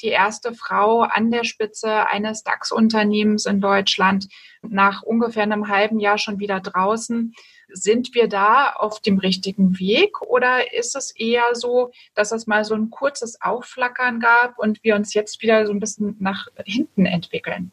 die 0.00 0.06
erste 0.06 0.54
Frau 0.54 1.00
an 1.00 1.32
der 1.32 1.42
Spitze 1.42 2.06
eines 2.06 2.44
DAX-Unternehmens 2.44 3.44
in 3.44 3.60
Deutschland, 3.60 4.28
nach 4.62 5.02
ungefähr 5.02 5.42
einem 5.42 5.66
halben 5.66 5.98
Jahr 5.98 6.18
schon 6.18 6.38
wieder 6.38 6.60
draußen. 6.60 7.34
Sind 7.66 8.14
wir 8.14 8.28
da 8.28 8.74
auf 8.74 9.00
dem 9.00 9.18
richtigen 9.18 9.80
Weg 9.80 10.22
oder 10.22 10.72
ist 10.72 10.94
es 10.94 11.10
eher 11.10 11.54
so, 11.54 11.90
dass 12.14 12.30
es 12.30 12.46
mal 12.46 12.64
so 12.64 12.76
ein 12.76 12.90
kurzes 12.90 13.42
Aufflackern 13.42 14.20
gab 14.20 14.60
und 14.60 14.84
wir 14.84 14.94
uns 14.94 15.12
jetzt 15.12 15.42
wieder 15.42 15.66
so 15.66 15.72
ein 15.72 15.80
bisschen 15.80 16.16
nach 16.20 16.46
hinten 16.64 17.04
entwickeln? 17.04 17.72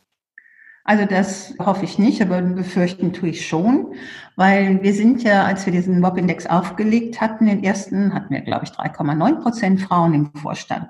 Also 0.89 1.05
das 1.05 1.53
hoffe 1.59 1.85
ich 1.85 1.99
nicht, 1.99 2.19
aber 2.19 2.41
befürchten 2.41 3.13
tue 3.13 3.29
ich 3.29 3.47
schon, 3.47 3.93
weil 4.35 4.81
wir 4.81 4.95
sind 4.95 5.21
ja, 5.21 5.45
als 5.45 5.67
wir 5.67 5.71
diesen 5.71 6.01
WOP-Index 6.01 6.47
aufgelegt 6.47 7.21
hatten, 7.21 7.45
den 7.45 7.63
ersten 7.63 8.11
hatten 8.11 8.33
wir, 8.33 8.41
glaube 8.41 8.65
ich, 8.65 8.71
3,9 8.71 9.39
Prozent 9.39 9.81
Frauen 9.81 10.15
im 10.15 10.33
Vorstand. 10.33 10.89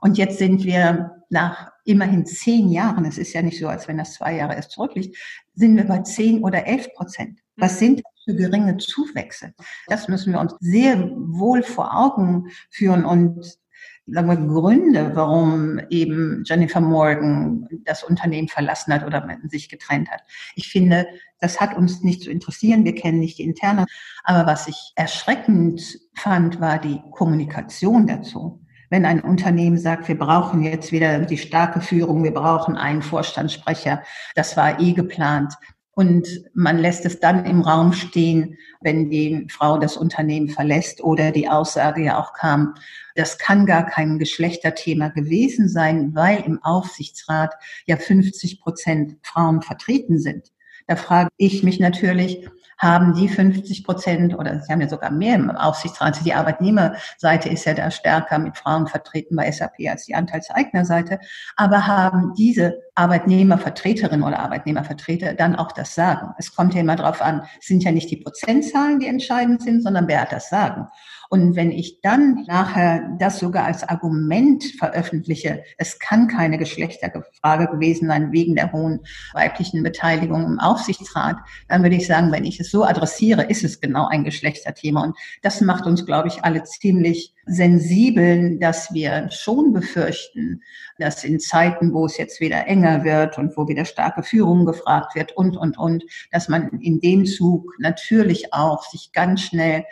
Und 0.00 0.16
jetzt 0.16 0.38
sind 0.38 0.64
wir 0.64 1.22
nach 1.28 1.72
immerhin 1.84 2.24
zehn 2.24 2.70
Jahren, 2.70 3.04
es 3.04 3.18
ist 3.18 3.34
ja 3.34 3.42
nicht 3.42 3.60
so, 3.60 3.68
als 3.68 3.86
wenn 3.86 3.98
das 3.98 4.14
zwei 4.14 4.34
Jahre 4.34 4.54
erst 4.54 4.70
zurückliegt, 4.70 5.14
sind 5.52 5.76
wir 5.76 5.84
bei 5.84 5.98
zehn 5.98 6.42
oder 6.42 6.66
elf 6.66 6.94
Prozent. 6.94 7.40
Was 7.56 7.74
mhm. 7.74 7.78
sind 7.78 7.98
das 7.98 8.24
für 8.24 8.34
geringe 8.36 8.78
Zuwächse? 8.78 9.52
Das 9.88 10.08
müssen 10.08 10.32
wir 10.32 10.40
uns 10.40 10.54
sehr 10.60 11.10
wohl 11.18 11.62
vor 11.62 11.94
Augen 11.94 12.46
führen 12.70 13.04
und 13.04 13.58
sagen 14.06 14.28
wir, 14.28 14.36
Gründe, 14.36 15.12
warum 15.14 15.80
eben 15.88 16.42
Jennifer 16.44 16.80
Morgan 16.80 17.68
das 17.84 18.04
Unternehmen 18.04 18.48
verlassen 18.48 18.92
hat 18.92 19.04
oder 19.04 19.26
sich 19.44 19.68
getrennt 19.68 20.10
hat. 20.10 20.22
Ich 20.56 20.68
finde, 20.68 21.06
das 21.40 21.60
hat 21.60 21.76
uns 21.76 22.02
nicht 22.02 22.22
zu 22.22 22.30
interessieren. 22.30 22.84
Wir 22.84 22.94
kennen 22.94 23.20
nicht 23.20 23.38
die 23.38 23.44
interne. 23.44 23.86
Aber 24.22 24.46
was 24.46 24.68
ich 24.68 24.92
erschreckend 24.96 25.98
fand, 26.14 26.60
war 26.60 26.78
die 26.78 27.00
Kommunikation 27.12 28.06
dazu. 28.06 28.60
Wenn 28.90 29.06
ein 29.06 29.20
Unternehmen 29.20 29.78
sagt, 29.78 30.08
wir 30.08 30.18
brauchen 30.18 30.62
jetzt 30.62 30.92
wieder 30.92 31.18
die 31.20 31.38
starke 31.38 31.80
Führung, 31.80 32.22
wir 32.22 32.34
brauchen 32.34 32.76
einen 32.76 33.02
Vorstandssprecher, 33.02 34.02
das 34.34 34.56
war 34.56 34.78
eh 34.78 34.92
geplant. 34.92 35.54
Und 35.94 36.26
man 36.54 36.78
lässt 36.78 37.06
es 37.06 37.20
dann 37.20 37.44
im 37.44 37.60
Raum 37.60 37.92
stehen, 37.92 38.56
wenn 38.80 39.10
die 39.10 39.46
Frau 39.50 39.78
das 39.78 39.96
Unternehmen 39.96 40.48
verlässt 40.48 41.02
oder 41.02 41.30
die 41.30 41.48
Aussage 41.48 42.02
ja 42.02 42.18
auch 42.18 42.32
kam, 42.32 42.74
das 43.14 43.38
kann 43.38 43.64
gar 43.64 43.86
kein 43.86 44.18
Geschlechterthema 44.18 45.08
gewesen 45.08 45.68
sein, 45.68 46.14
weil 46.14 46.40
im 46.40 46.62
Aufsichtsrat 46.62 47.54
ja 47.86 47.96
50 47.96 48.60
Prozent 48.60 49.16
Frauen 49.22 49.62
vertreten 49.62 50.18
sind. 50.18 50.50
Da 50.86 50.96
frage 50.96 51.30
ich 51.36 51.62
mich 51.62 51.78
natürlich, 51.78 52.48
haben 52.78 53.14
die 53.14 53.28
50 53.28 53.84
Prozent 53.84 54.38
oder 54.38 54.60
sie 54.60 54.72
haben 54.72 54.80
ja 54.80 54.88
sogar 54.88 55.10
mehr 55.10 55.36
im 55.36 55.50
Aufsichtsrat. 55.50 56.24
Die 56.24 56.34
Arbeitnehmerseite 56.34 57.48
ist 57.48 57.64
ja 57.64 57.74
da 57.74 57.90
stärker 57.90 58.38
mit 58.38 58.56
Frauen 58.56 58.86
vertreten 58.86 59.36
bei 59.36 59.50
SAP 59.50 59.74
als 59.88 60.06
die 60.06 60.14
Anteilseignerseite. 60.14 61.18
Aber 61.56 61.86
haben 61.86 62.34
diese 62.36 62.82
Arbeitnehmervertreterin 62.94 64.22
oder 64.22 64.38
Arbeitnehmervertreter 64.38 65.34
dann 65.34 65.56
auch 65.56 65.72
das 65.72 65.94
Sagen. 65.94 66.34
Es 66.38 66.54
kommt 66.54 66.74
ja 66.74 66.80
immer 66.80 66.96
darauf 66.96 67.20
an, 67.20 67.42
es 67.60 67.66
sind 67.66 67.82
ja 67.82 67.92
nicht 67.92 68.10
die 68.10 68.18
Prozentzahlen, 68.18 69.00
die 69.00 69.08
entscheidend 69.08 69.62
sind, 69.62 69.82
sondern 69.82 70.06
wer 70.08 70.22
hat 70.22 70.32
das 70.32 70.48
Sagen. 70.48 70.88
Und 71.34 71.56
wenn 71.56 71.72
ich 71.72 72.00
dann 72.00 72.44
nachher 72.46 73.10
das 73.18 73.40
sogar 73.40 73.64
als 73.64 73.82
Argument 73.82 74.62
veröffentliche, 74.78 75.64
es 75.78 75.98
kann 75.98 76.28
keine 76.28 76.58
Geschlechterfrage 76.58 77.66
gewesen 77.72 78.06
sein 78.06 78.30
wegen 78.30 78.54
der 78.54 78.70
hohen 78.70 79.00
weiblichen 79.32 79.82
Beteiligung 79.82 80.44
im 80.44 80.60
Aufsichtsrat, 80.60 81.38
dann 81.68 81.82
würde 81.82 81.96
ich 81.96 82.06
sagen, 82.06 82.30
wenn 82.30 82.44
ich 82.44 82.60
es 82.60 82.70
so 82.70 82.84
adressiere, 82.84 83.42
ist 83.42 83.64
es 83.64 83.80
genau 83.80 84.06
ein 84.06 84.22
Geschlechterthema. 84.22 85.02
Und 85.02 85.16
das 85.42 85.60
macht 85.60 85.86
uns, 85.86 86.06
glaube 86.06 86.28
ich, 86.28 86.44
alle 86.44 86.62
ziemlich 86.62 87.34
sensibel, 87.46 88.56
dass 88.60 88.94
wir 88.94 89.28
schon 89.32 89.72
befürchten, 89.72 90.62
dass 91.00 91.24
in 91.24 91.40
Zeiten, 91.40 91.92
wo 91.92 92.06
es 92.06 92.16
jetzt 92.16 92.40
wieder 92.40 92.68
enger 92.68 93.02
wird 93.02 93.38
und 93.38 93.56
wo 93.56 93.66
wieder 93.66 93.84
starke 93.86 94.22
Führung 94.22 94.66
gefragt 94.66 95.16
wird 95.16 95.36
und, 95.36 95.56
und, 95.56 95.76
und, 95.78 96.04
dass 96.30 96.48
man 96.48 96.68
in 96.80 97.00
dem 97.00 97.26
Zug 97.26 97.74
natürlich 97.80 98.54
auch 98.54 98.84
sich 98.84 99.10
ganz 99.12 99.42
schnell 99.42 99.84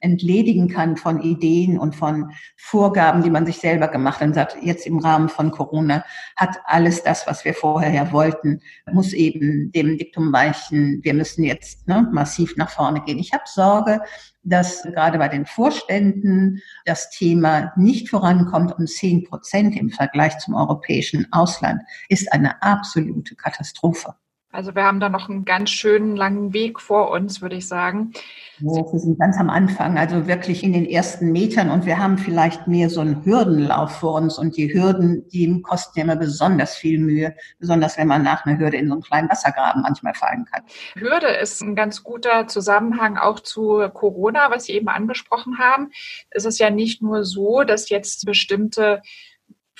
entledigen 0.00 0.68
kann 0.68 0.96
von 0.96 1.20
Ideen 1.22 1.78
und 1.78 1.94
von 1.94 2.30
Vorgaben, 2.56 3.22
die 3.22 3.30
man 3.30 3.46
sich 3.46 3.58
selber 3.58 3.88
gemacht 3.88 4.20
hat 4.20 4.28
und 4.28 4.34
sagt, 4.34 4.56
jetzt 4.62 4.86
im 4.86 4.98
Rahmen 4.98 5.28
von 5.28 5.50
Corona 5.50 6.04
hat 6.36 6.58
alles 6.64 7.02
das, 7.02 7.26
was 7.26 7.44
wir 7.44 7.54
vorher 7.54 7.92
ja 7.92 8.12
wollten, 8.12 8.60
muss 8.90 9.12
eben 9.12 9.70
dem 9.72 9.98
Diktum 9.98 10.32
weichen, 10.32 11.00
wir 11.02 11.14
müssen 11.14 11.44
jetzt 11.44 11.86
ne, 11.86 12.08
massiv 12.12 12.56
nach 12.56 12.70
vorne 12.70 13.02
gehen. 13.02 13.18
Ich 13.18 13.32
habe 13.32 13.44
Sorge, 13.46 14.00
dass 14.42 14.82
gerade 14.82 15.18
bei 15.18 15.28
den 15.28 15.46
Vorständen 15.46 16.60
das 16.84 17.10
Thema 17.10 17.72
nicht 17.76 18.08
vorankommt 18.08 18.76
um 18.78 18.86
zehn 18.86 19.24
Prozent 19.24 19.76
im 19.76 19.90
Vergleich 19.90 20.38
zum 20.38 20.54
europäischen 20.54 21.26
Ausland, 21.32 21.82
ist 22.08 22.32
eine 22.32 22.62
absolute 22.62 23.34
Katastrophe. 23.34 24.14
Also 24.52 24.74
wir 24.74 24.82
haben 24.82 24.98
da 24.98 25.08
noch 25.08 25.28
einen 25.28 25.44
ganz 25.44 25.70
schönen 25.70 26.16
langen 26.16 26.52
Weg 26.52 26.80
vor 26.80 27.10
uns, 27.10 27.40
würde 27.40 27.54
ich 27.54 27.68
sagen. 27.68 28.12
wir 28.58 28.98
sind 28.98 29.16
ganz 29.16 29.38
am 29.38 29.48
Anfang, 29.48 29.96
also 29.96 30.26
wirklich 30.26 30.64
in 30.64 30.72
den 30.72 30.86
ersten 30.86 31.30
Metern 31.30 31.70
und 31.70 31.86
wir 31.86 31.98
haben 31.98 32.18
vielleicht 32.18 32.66
mehr 32.66 32.90
so 32.90 33.00
einen 33.00 33.24
Hürdenlauf 33.24 33.92
vor 34.00 34.14
uns 34.14 34.38
und 34.38 34.56
die 34.56 34.74
Hürden, 34.74 35.28
die 35.28 35.62
kosten 35.62 36.00
ja 36.00 36.04
immer 36.04 36.16
besonders 36.16 36.74
viel 36.74 36.98
Mühe, 36.98 37.36
besonders 37.60 37.96
wenn 37.96 38.08
man 38.08 38.24
nach 38.24 38.44
einer 38.44 38.58
Hürde 38.58 38.76
in 38.76 38.88
so 38.88 38.94
einen 38.94 39.02
kleinen 39.02 39.30
Wassergraben 39.30 39.82
manchmal 39.82 40.14
fallen 40.14 40.44
kann. 40.46 40.64
Hürde 40.94 41.28
ist 41.28 41.62
ein 41.62 41.76
ganz 41.76 42.02
guter 42.02 42.48
Zusammenhang 42.48 43.18
auch 43.18 43.38
zu 43.38 43.88
Corona, 43.94 44.50
was 44.50 44.64
Sie 44.64 44.72
eben 44.72 44.88
angesprochen 44.88 45.58
haben. 45.58 45.92
Es 46.28 46.44
ist 46.44 46.58
ja 46.58 46.70
nicht 46.70 47.02
nur 47.02 47.24
so, 47.24 47.62
dass 47.62 47.88
jetzt 47.88 48.26
bestimmte 48.26 49.00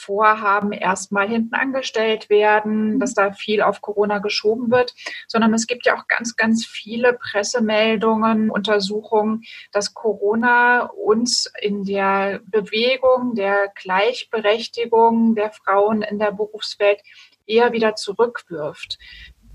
Vorhaben 0.00 0.73
erstmal 0.73 1.28
hinten 1.28 1.54
angestellt 1.54 2.30
werden, 2.30 2.99
dass 2.99 3.14
da 3.14 3.33
viel 3.33 3.61
auf 3.61 3.83
Corona 3.83 4.19
geschoben 4.19 4.71
wird, 4.71 4.95
sondern 5.28 5.52
es 5.52 5.66
gibt 5.66 5.87
ja 5.87 5.97
auch 5.97 6.09
ganz, 6.09 6.37
ganz 6.37 6.64
viele 6.64 7.12
Pressemeldungen, 7.12 8.50
Untersuchungen, 8.50 9.42
dass 9.73 9.92
Corona 9.92 10.87
uns 10.87 11.52
in 11.61 11.85
der 11.85 12.40
Bewegung 12.45 13.35
der 13.35 13.71
Gleichberechtigung 13.75 15.35
der 15.35 15.50
Frauen 15.50 16.02
in 16.02 16.19
der 16.19 16.33
Berufswelt 16.33 17.02
eher 17.47 17.73
wieder 17.73 17.95
zurückwirft. 17.95 18.99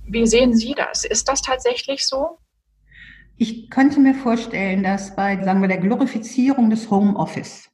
Wie 0.07 0.27
sehen 0.27 0.55
Sie 0.55 0.73
das? 0.75 1.05
Ist 1.05 1.27
das 1.27 1.41
tatsächlich 1.41 2.05
so? 2.05 2.37
Ich 3.37 3.69
könnte 3.69 3.99
mir 3.99 4.13
vorstellen, 4.13 4.83
dass 4.83 5.15
bei, 5.15 5.43
sagen 5.43 5.61
wir, 5.61 5.67
der 5.67 5.79
Glorifizierung 5.79 6.69
des 6.69 6.89
Homeoffice 6.89 7.69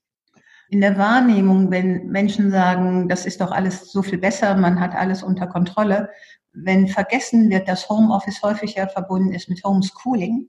in 0.72 0.80
der 0.80 0.98
Wahrnehmung, 0.98 1.70
wenn 1.70 2.08
Menschen 2.08 2.50
sagen, 2.50 3.10
das 3.10 3.26
ist 3.26 3.42
doch 3.42 3.52
alles 3.52 3.92
so 3.92 4.02
viel 4.02 4.18
besser, 4.18 4.56
man 4.56 4.80
hat 4.80 4.96
alles 4.96 5.22
unter 5.22 5.46
Kontrolle, 5.46 6.10
wenn 6.54 6.88
vergessen 6.88 7.50
wird, 7.50 7.68
dass 7.68 7.90
Homeoffice 7.90 8.42
häufig 8.42 8.76
ja 8.76 8.88
verbunden 8.88 9.34
ist 9.34 9.50
mit 9.50 9.66
Homeschooling, 9.66 10.48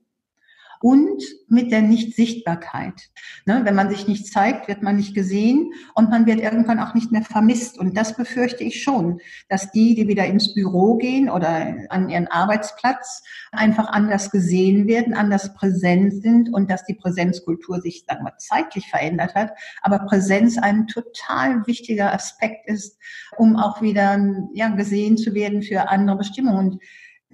und 0.83 1.23
mit 1.47 1.71
der 1.71 1.81
Nichtsichtbarkeit. 1.81 3.09
Ne, 3.45 3.61
wenn 3.63 3.73
man 3.73 3.89
sich 3.89 4.05
nicht 4.05 4.27
zeigt, 4.27 4.67
wird 4.67 4.81
man 4.81 4.97
nicht 4.97 5.15
gesehen 5.15 5.71
und 5.93 6.09
man 6.09 6.25
wird 6.25 6.41
irgendwann 6.41 6.81
auch 6.81 6.93
nicht 6.93 7.09
mehr 7.09 7.21
vermisst. 7.21 7.79
Und 7.79 7.95
das 7.95 8.17
befürchte 8.17 8.65
ich 8.65 8.83
schon, 8.83 9.21
dass 9.47 9.71
die, 9.71 9.95
die 9.95 10.09
wieder 10.09 10.25
ins 10.25 10.53
Büro 10.53 10.97
gehen 10.97 11.29
oder 11.29 11.73
an 11.87 12.09
ihren 12.09 12.27
Arbeitsplatz, 12.27 13.23
einfach 13.53 13.87
anders 13.87 14.29
gesehen 14.29 14.85
werden, 14.85 15.13
anders 15.13 15.53
präsent 15.53 16.21
sind 16.21 16.53
und 16.53 16.69
dass 16.69 16.83
die 16.83 16.95
Präsenzkultur 16.95 17.79
sich, 17.79 18.03
sagen 18.05 18.25
wir, 18.25 18.37
zeitlich 18.37 18.89
verändert 18.89 19.35
hat. 19.35 19.51
Aber 19.83 19.99
Präsenz 19.99 20.57
ein 20.57 20.87
total 20.87 21.65
wichtiger 21.65 22.13
Aspekt 22.13 22.67
ist, 22.67 22.97
um 23.37 23.55
auch 23.55 23.81
wieder 23.81 24.19
ja, 24.53 24.67
gesehen 24.67 25.15
zu 25.15 25.33
werden 25.33 25.61
für 25.61 25.87
andere 25.87 26.17
Bestimmungen. 26.17 26.81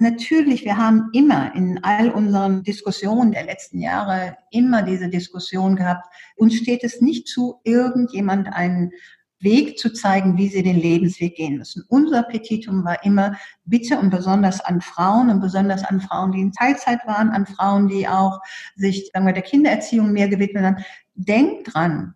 Natürlich, 0.01 0.63
wir 0.63 0.77
haben 0.77 1.09
immer 1.11 1.53
in 1.55 1.83
all 1.83 2.09
unseren 2.09 2.63
Diskussionen 2.63 3.33
der 3.33 3.43
letzten 3.43 3.79
Jahre 3.79 4.37
immer 4.49 4.81
diese 4.81 5.09
Diskussion 5.09 5.75
gehabt. 5.75 6.05
Uns 6.37 6.55
steht 6.55 6.85
es 6.85 7.01
nicht 7.01 7.27
zu, 7.27 7.59
irgendjemand 7.65 8.47
einen 8.47 8.93
Weg 9.41 9.77
zu 9.77 9.91
zeigen, 9.91 10.37
wie 10.37 10.47
sie 10.47 10.63
den 10.63 10.77
Lebensweg 10.77 11.35
gehen 11.35 11.57
müssen. 11.57 11.83
Unser 11.89 12.23
Petitum 12.23 12.85
war 12.85 13.03
immer, 13.03 13.37
bitte 13.65 13.99
und 13.99 14.09
besonders 14.09 14.61
an 14.61 14.79
Frauen 14.79 15.29
und 15.29 15.41
besonders 15.41 15.83
an 15.83 15.99
Frauen, 15.99 16.31
die 16.31 16.41
in 16.41 16.53
Teilzeit 16.53 16.99
waren, 17.05 17.29
an 17.31 17.45
Frauen, 17.45 17.89
die 17.89 18.07
auch 18.07 18.39
sich, 18.77 19.09
sagen 19.13 19.25
wir, 19.25 19.33
der 19.33 19.43
Kindererziehung 19.43 20.13
mehr 20.13 20.29
gewidmet 20.29 20.63
haben. 20.63 20.85
Denkt 21.15 21.73
dran, 21.73 22.13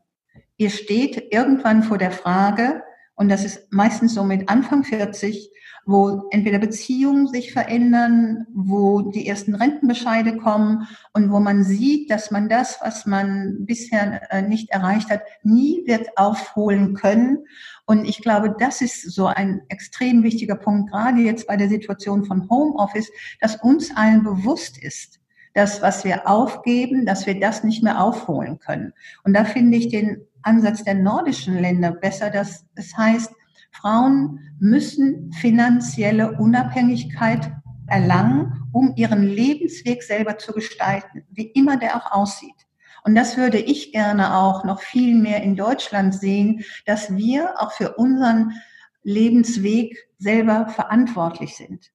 ihr 0.56 0.70
steht 0.70 1.34
irgendwann 1.34 1.84
vor 1.84 1.98
der 1.98 2.12
Frage, 2.12 2.82
und 3.16 3.30
das 3.30 3.46
ist 3.46 3.72
meistens 3.72 4.14
so 4.14 4.24
mit 4.24 4.50
Anfang 4.50 4.84
40, 4.84 5.52
wo 5.86 6.28
entweder 6.32 6.60
Beziehungen 6.60 7.28
sich 7.28 7.52
verändern, 7.52 8.48
wo 8.54 9.02
die 9.02 9.28
ersten 9.28 9.54
Rentenbescheide 9.54 10.38
kommen 10.38 10.88
und 11.14 11.32
wo 11.32 11.40
man 11.40 11.64
sieht, 11.64 12.10
dass 12.10 12.32
man 12.32 12.48
das, 12.48 12.80
was 12.82 13.06
man 13.06 13.66
bisher 13.66 14.32
äh, 14.32 14.42
nicht 14.42 14.70
erreicht 14.70 15.10
hat, 15.10 15.22
nie 15.44 15.84
wird 15.86 16.18
aufholen 16.18 16.94
können. 16.94 17.46
Und 17.86 18.06
ich 18.06 18.22
glaube, 18.22 18.56
das 18.58 18.82
ist 18.82 19.12
so 19.12 19.28
ein 19.28 19.62
extrem 19.68 20.24
wichtiger 20.24 20.56
Punkt, 20.56 20.92
gerade 20.92 21.20
jetzt 21.20 21.48
bei 21.48 21.58
der 21.58 21.70
Situation 21.70 22.24
von 22.24 22.50
Homeoffice, 22.50 23.12
dass 23.42 23.58
uns 23.58 23.96
allen 23.96 24.24
bewusst 24.24 24.82
ist, 24.82 25.20
dass 25.54 25.82
was 25.82 26.06
wir 26.06 26.28
aufgeben, 26.28 27.06
dass 27.06 27.28
wir 27.28 27.40
das 27.40 27.64
nicht 27.64 27.84
mehr 27.84 28.02
aufholen 28.02 28.58
können. 28.58 28.94
Und 29.24 29.34
da 29.34 29.44
finde 29.44 29.78
ich 29.78 29.90
den 29.90 30.26
Ansatz 30.44 30.84
der 30.84 30.96
nordischen 30.96 31.58
Länder 31.60 31.92
besser, 31.92 32.30
dass 32.30 32.66
es 32.76 32.96
heißt, 32.96 33.34
Frauen 33.72 34.40
müssen 34.60 35.32
finanzielle 35.34 36.34
Unabhängigkeit 36.40 37.52
erlangen, 37.88 38.68
um 38.72 38.94
ihren 38.96 39.24
Lebensweg 39.24 40.04
selber 40.04 40.38
zu 40.38 40.54
gestalten, 40.54 41.26
wie 41.32 41.48
immer 41.48 41.78
der 41.78 41.98
auch 41.98 42.12
aussieht. 42.12 42.56
Und 43.04 43.16
das 43.16 43.36
würde 43.36 43.58
ich 43.58 43.92
gerne 43.92 44.38
auch 44.38 44.64
noch 44.64 44.80
viel 44.82 45.16
mehr 45.16 45.44
in 45.44 45.56
Deutschland 45.56 46.16
sehen, 46.16 46.64
dass 46.86 47.16
wir 47.16 47.62
auch 47.62 47.74
für 47.74 47.96
unseren 47.96 48.54
Lebensweg 49.04 49.98
selber 50.18 50.68
verantwortlich 50.68 51.58
sind. 51.58 51.92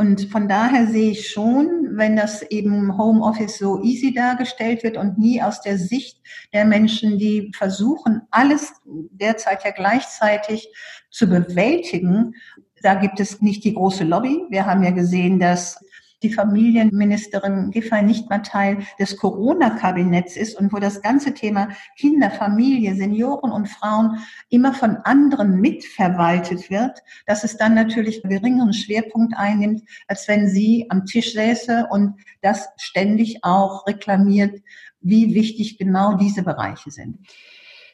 Und 0.00 0.30
von 0.30 0.48
daher 0.48 0.86
sehe 0.86 1.10
ich 1.10 1.28
schon, 1.28 1.90
wenn 1.90 2.16
das 2.16 2.40
eben 2.40 2.96
Homeoffice 2.96 3.58
so 3.58 3.82
easy 3.82 4.14
dargestellt 4.14 4.82
wird 4.82 4.96
und 4.96 5.18
nie 5.18 5.42
aus 5.42 5.60
der 5.60 5.76
Sicht 5.76 6.22
der 6.54 6.64
Menschen, 6.64 7.18
die 7.18 7.52
versuchen, 7.54 8.22
alles 8.30 8.72
derzeit 8.86 9.62
ja 9.62 9.72
gleichzeitig 9.72 10.72
zu 11.10 11.26
bewältigen, 11.26 12.32
da 12.80 12.94
gibt 12.94 13.20
es 13.20 13.42
nicht 13.42 13.62
die 13.62 13.74
große 13.74 14.04
Lobby. 14.04 14.42
Wir 14.48 14.64
haben 14.64 14.82
ja 14.82 14.90
gesehen, 14.90 15.38
dass 15.38 15.84
die 16.22 16.32
Familienministerin 16.32 17.70
Giffey 17.70 18.02
nicht 18.02 18.28
mal 18.28 18.38
Teil 18.38 18.78
des 18.98 19.16
Corona-Kabinetts 19.16 20.36
ist 20.36 20.58
und 20.58 20.72
wo 20.72 20.78
das 20.78 21.02
ganze 21.02 21.34
Thema 21.34 21.68
Kinder, 21.96 22.30
Familie, 22.30 22.94
Senioren 22.94 23.52
und 23.52 23.68
Frauen 23.68 24.18
immer 24.48 24.74
von 24.74 24.96
anderen 24.98 25.60
mitverwaltet 25.60 26.70
wird, 26.70 27.02
dass 27.26 27.44
es 27.44 27.56
dann 27.56 27.74
natürlich 27.74 28.24
einen 28.24 28.38
geringeren 28.38 28.72
Schwerpunkt 28.72 29.34
einnimmt, 29.36 29.82
als 30.08 30.28
wenn 30.28 30.48
sie 30.48 30.86
am 30.90 31.06
Tisch 31.06 31.32
säße 31.32 31.86
und 31.90 32.14
das 32.42 32.68
ständig 32.76 33.42
auch 33.42 33.86
reklamiert, 33.86 34.60
wie 35.00 35.34
wichtig 35.34 35.78
genau 35.78 36.14
diese 36.14 36.42
Bereiche 36.42 36.90
sind. 36.90 37.18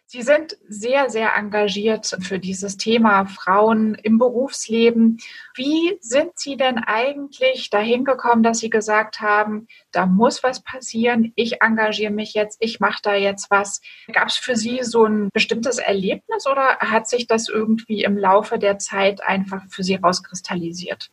Sie 0.08 0.22
sind 0.22 0.56
sehr, 0.68 1.10
sehr 1.10 1.34
engagiert 1.36 2.16
für 2.20 2.38
dieses 2.38 2.76
Thema 2.76 3.26
Frauen 3.26 3.96
im 3.96 4.18
Berufsleben. 4.18 5.18
Wie 5.56 5.98
sind 6.00 6.30
Sie 6.36 6.56
denn 6.56 6.78
eigentlich 6.78 7.70
dahin 7.70 8.04
gekommen, 8.04 8.44
dass 8.44 8.60
Sie 8.60 8.70
gesagt 8.70 9.20
haben, 9.20 9.66
da 9.90 10.06
muss 10.06 10.44
was 10.44 10.62
passieren, 10.62 11.32
ich 11.34 11.60
engagiere 11.60 12.12
mich 12.12 12.34
jetzt, 12.34 12.58
ich 12.60 12.78
mache 12.78 13.00
da 13.02 13.16
jetzt 13.16 13.50
was? 13.50 13.80
Gab 14.12 14.28
es 14.28 14.36
für 14.36 14.54
Sie 14.54 14.78
so 14.82 15.06
ein 15.06 15.28
bestimmtes 15.32 15.78
Erlebnis 15.78 16.46
oder 16.46 16.78
hat 16.78 17.08
sich 17.08 17.26
das 17.26 17.48
irgendwie 17.48 18.04
im 18.04 18.16
Laufe 18.16 18.60
der 18.60 18.78
Zeit 18.78 19.20
einfach 19.26 19.64
für 19.68 19.82
Sie 19.82 19.96
rauskristallisiert? 19.96 21.10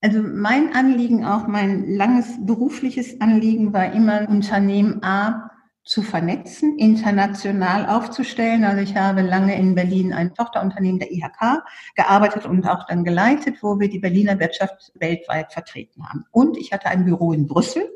Also 0.00 0.22
mein 0.22 0.74
Anliegen, 0.74 1.26
auch 1.26 1.46
mein 1.46 1.94
langes 1.94 2.26
berufliches 2.40 3.20
Anliegen 3.20 3.74
war 3.74 3.92
immer 3.92 4.26
Unternehmen 4.30 5.04
A 5.04 5.51
zu 5.84 6.02
vernetzen, 6.02 6.78
international 6.78 7.86
aufzustellen. 7.86 8.64
Also 8.64 8.82
ich 8.82 8.96
habe 8.96 9.22
lange 9.22 9.56
in 9.56 9.74
Berlin 9.74 10.12
ein 10.12 10.34
Tochterunternehmen 10.34 11.00
der 11.00 11.10
IHK 11.10 11.64
gearbeitet 11.96 12.46
und 12.46 12.66
auch 12.66 12.86
dann 12.86 13.04
geleitet, 13.04 13.56
wo 13.62 13.80
wir 13.80 13.88
die 13.88 13.98
Berliner 13.98 14.38
Wirtschaft 14.38 14.92
weltweit 14.94 15.52
vertreten 15.52 16.08
haben. 16.08 16.24
Und 16.30 16.56
ich 16.56 16.72
hatte 16.72 16.86
ein 16.86 17.04
Büro 17.04 17.32
in 17.32 17.46
Brüssel 17.46 17.90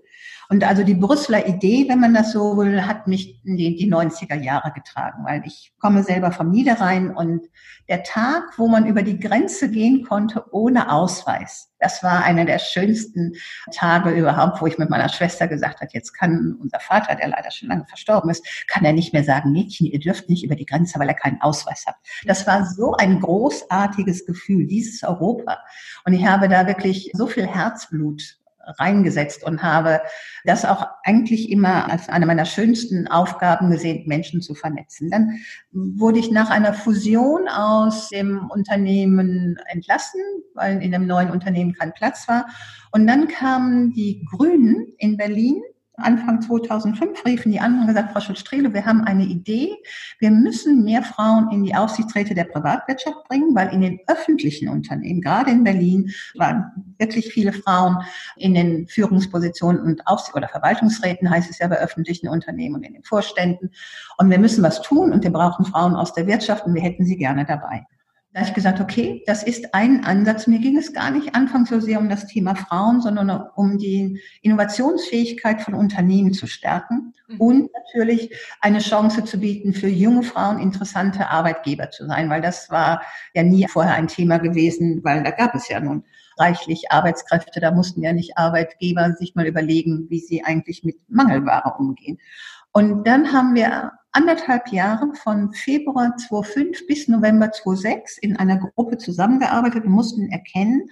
und 0.49 0.65
also 0.65 0.85
die 0.85 0.95
Brüsseler 0.95 1.47
Idee, 1.47 1.87
wenn 1.89 2.01
man 2.01 2.15
das 2.15 2.33
so 2.33 2.57
will, 2.57 2.87
hat 2.87 3.07
mich 3.07 3.41
in 3.45 3.57
die, 3.57 3.77
die 3.77 3.93
90er 3.93 4.41
Jahre 4.41 4.73
getragen, 4.73 5.25
weil 5.25 5.43
ich 5.45 5.73
komme 5.81 6.03
selber 6.03 6.31
vom 6.33 6.51
Niederrhein 6.51 7.15
und 7.15 7.47
der 7.89 8.03
Tag, 8.03 8.45
wo 8.57 8.69
man 8.69 8.87
über 8.87 9.03
die 9.03 9.19
Grenze 9.19 9.71
gehen 9.71 10.05
konnte 10.05 10.45
ohne 10.53 10.91
Ausweis, 10.93 11.73
das 11.79 12.03
war 12.03 12.25
einer 12.25 12.45
der 12.45 12.59
schönsten 12.59 13.35
Tage 13.73 14.11
überhaupt, 14.11 14.61
wo 14.61 14.67
ich 14.67 14.79
mit 14.79 14.89
meiner 14.89 15.09
Schwester 15.09 15.47
gesagt 15.47 15.81
habe, 15.81 15.91
jetzt 15.93 16.13
kann 16.13 16.57
unser 16.61 16.81
Vater, 16.81 17.15
der 17.15 17.29
leider 17.29 17.51
schon 17.51 17.69
lange 17.69 17.85
verstorben 17.87 18.31
ist, 18.31 18.47
kann 18.69 18.85
er 18.85 18.93
nicht 18.93 19.13
mehr 19.13 19.25
sagen, 19.25 19.53
Mädchen, 19.53 19.87
ihr 19.87 20.01
dürft 20.01 20.29
nicht 20.29 20.45
über 20.45 20.57
die 20.57 20.67
Grenze, 20.67 20.99
weil 20.99 21.09
er 21.09 21.15
keinen 21.15 21.41
Ausweis 21.41 21.85
hat. 21.87 21.97
Das 22.25 22.47
war 22.47 22.65
so 22.67 22.95
ein 22.95 23.21
großartiges 23.21 24.27
Gefühl, 24.27 24.67
dieses 24.67 25.03
Europa. 25.03 25.59
Und 26.05 26.15
ich 26.15 26.27
habe 26.27 26.49
da 26.49 26.67
wirklich 26.67 27.11
so 27.13 27.27
viel 27.27 27.47
Herzblut 27.47 28.39
reingesetzt 28.79 29.45
und 29.45 29.63
habe 29.63 30.01
das 30.45 30.65
auch 30.65 30.87
eigentlich 31.05 31.51
immer 31.51 31.91
als 31.91 32.09
eine 32.09 32.27
meiner 32.27 32.45
schönsten 32.45 33.09
Aufgaben 33.09 33.71
gesehen, 33.71 34.07
Menschen 34.07 34.43
zu 34.43 34.55
vernetzen. 34.55 35.11
Dann 35.11 35.39
wurde 35.73 36.19
ich 36.19 36.31
nach 36.31 36.51
einer 36.51 36.75
Fusion 36.75 37.49
aus 37.49 38.09
dem 38.09 38.51
Unternehmen 38.51 39.59
entlassen, 39.67 40.21
weil 40.55 40.83
in 40.83 40.93
dem 40.93 41.07
neuen 41.07 41.31
Unternehmen 41.31 41.75
kein 41.75 41.93
Platz 41.93 42.29
war. 42.29 42.47
Und 42.93 43.07
dann 43.07 43.29
kamen 43.29 43.93
die 43.93 44.25
Grünen 44.31 44.93
in 44.99 45.17
Berlin 45.17 45.63
Anfang 45.99 46.43
2005 46.43 47.25
riefen 47.25 47.53
die 47.53 47.61
an 47.61 47.81
und 47.81 47.87
gesagt, 47.87 48.13
Frau 48.13 48.21
Schulz-Strehle, 48.21 48.73
wir 48.75 48.85
haben 48.85 49.03
eine 49.03 49.25
Idee. 49.25 49.77
Wir 50.19 50.31
müssen 50.31 50.85
mehr 50.85 51.03
Frauen 51.03 51.51
in 51.53 51.65
die 51.65 51.75
Aufsichtsräte 51.75 52.35
der 52.35 52.45
Privatwirtschaft 52.45 53.25
bringen, 53.29 53.55
weil 53.55 53.73
in 53.73 53.81
den 53.81 54.01
öffentlichen 54.07 54.69
Unternehmen, 54.69 55.21
gerade 55.21 55.51
in 55.51 55.65
Berlin, 55.65 56.13
waren 56.35 56.95
wirklich 56.99 57.33
viele 57.33 57.53
Frauen 57.53 57.99
in 58.37 58.55
den 58.55 58.87
Führungspositionen 58.89 59.81
und 59.83 60.07
Aufsicht 60.07 60.37
oder 60.37 60.49
Verwaltungsräten 60.49 61.31
heißt 61.31 61.51
es 61.51 61.59
ja 61.59 61.69
bei 61.69 61.79
öffentlichen 61.79 62.29
Unternehmen 62.29 62.77
und 62.77 62.83
in 62.83 62.95
den 62.95 63.05
Vorständen. 63.05 63.71
Und 64.19 64.31
wir 64.31 64.39
müssen 64.39 64.63
was 64.63 64.83
tun 64.83 65.13
und 65.13 65.25
wir 65.25 65.33
brauchen 65.33 65.65
Frauen 65.65 65.95
aus 65.95 66.13
der 66.13 66.27
Wirtschaft 66.27 66.67
und 66.67 66.75
wir 66.75 66.83
hätten 66.83 67.05
sie 67.05 67.17
gerne 67.17 67.45
dabei. 67.45 67.87
Da 68.37 68.41
habe 68.41 68.51
ich 68.51 68.55
gesagt, 68.55 68.81
okay, 68.81 69.23
das 69.25 69.43
ist 69.43 69.75
ein 69.75 70.05
Ansatz. 70.05 70.47
Mir 70.47 70.59
ging 70.59 70.77
es 70.77 70.93
gar 70.93 71.11
nicht 71.11 71.35
anfangs 71.35 71.71
so 71.71 71.81
sehr 71.81 71.99
um 71.99 72.11
das 72.11 72.27
Thema 72.27 72.55
Frauen, 72.55 73.01
sondern 73.01 73.31
um 73.55 73.79
die 73.79 74.21
Innovationsfähigkeit 74.43 75.63
von 75.63 75.73
Unternehmen 75.73 76.35
zu 76.35 76.47
stärken 76.47 77.15
mhm. 77.29 77.41
und 77.41 77.71
natürlich 77.73 78.37
eine 78.61 78.81
Chance 78.81 79.25
zu 79.25 79.39
bieten, 79.41 79.73
für 79.73 79.89
junge 79.89 80.23
Frauen 80.23 80.59
interessante 80.59 81.31
Arbeitgeber 81.31 81.89
zu 81.89 82.07
sein, 82.07 82.29
weil 82.29 82.43
das 82.43 82.69
war 82.69 83.01
ja 83.33 83.43
nie 83.43 83.67
vorher 83.69 83.95
ein 83.95 84.07
Thema 84.07 84.37
gewesen, 84.37 85.03
weil 85.03 85.23
da 85.23 85.31
gab 85.31 85.55
es 85.55 85.71
ja 85.71 85.81
nun 85.81 86.05
reichlich 86.37 86.93
Arbeitskräfte. 86.93 87.61
Da 87.61 87.71
mussten 87.71 88.03
ja 88.03 88.13
nicht 88.13 88.37
Arbeitgeber 88.37 89.15
sich 89.15 89.35
mal 89.35 89.47
überlegen, 89.47 90.11
wie 90.11 90.21
sie 90.21 90.45
eigentlich 90.45 90.85
mit 90.85 90.97
Mangelware 91.09 91.77
umgehen. 91.79 92.19
Und 92.77 93.07
dann 93.07 93.33
haben 93.33 93.55
wir 93.55 93.93
anderthalb 94.13 94.71
Jahre 94.71 95.15
von 95.15 95.51
Februar 95.55 96.15
2005 96.19 96.87
bis 96.87 97.09
November 97.09 97.51
2006 97.51 98.19
in 98.19 98.37
einer 98.37 98.59
Gruppe 98.59 98.99
zusammengearbeitet 98.99 99.87
und 99.87 99.93
mussten 99.93 100.29
erkennen, 100.31 100.91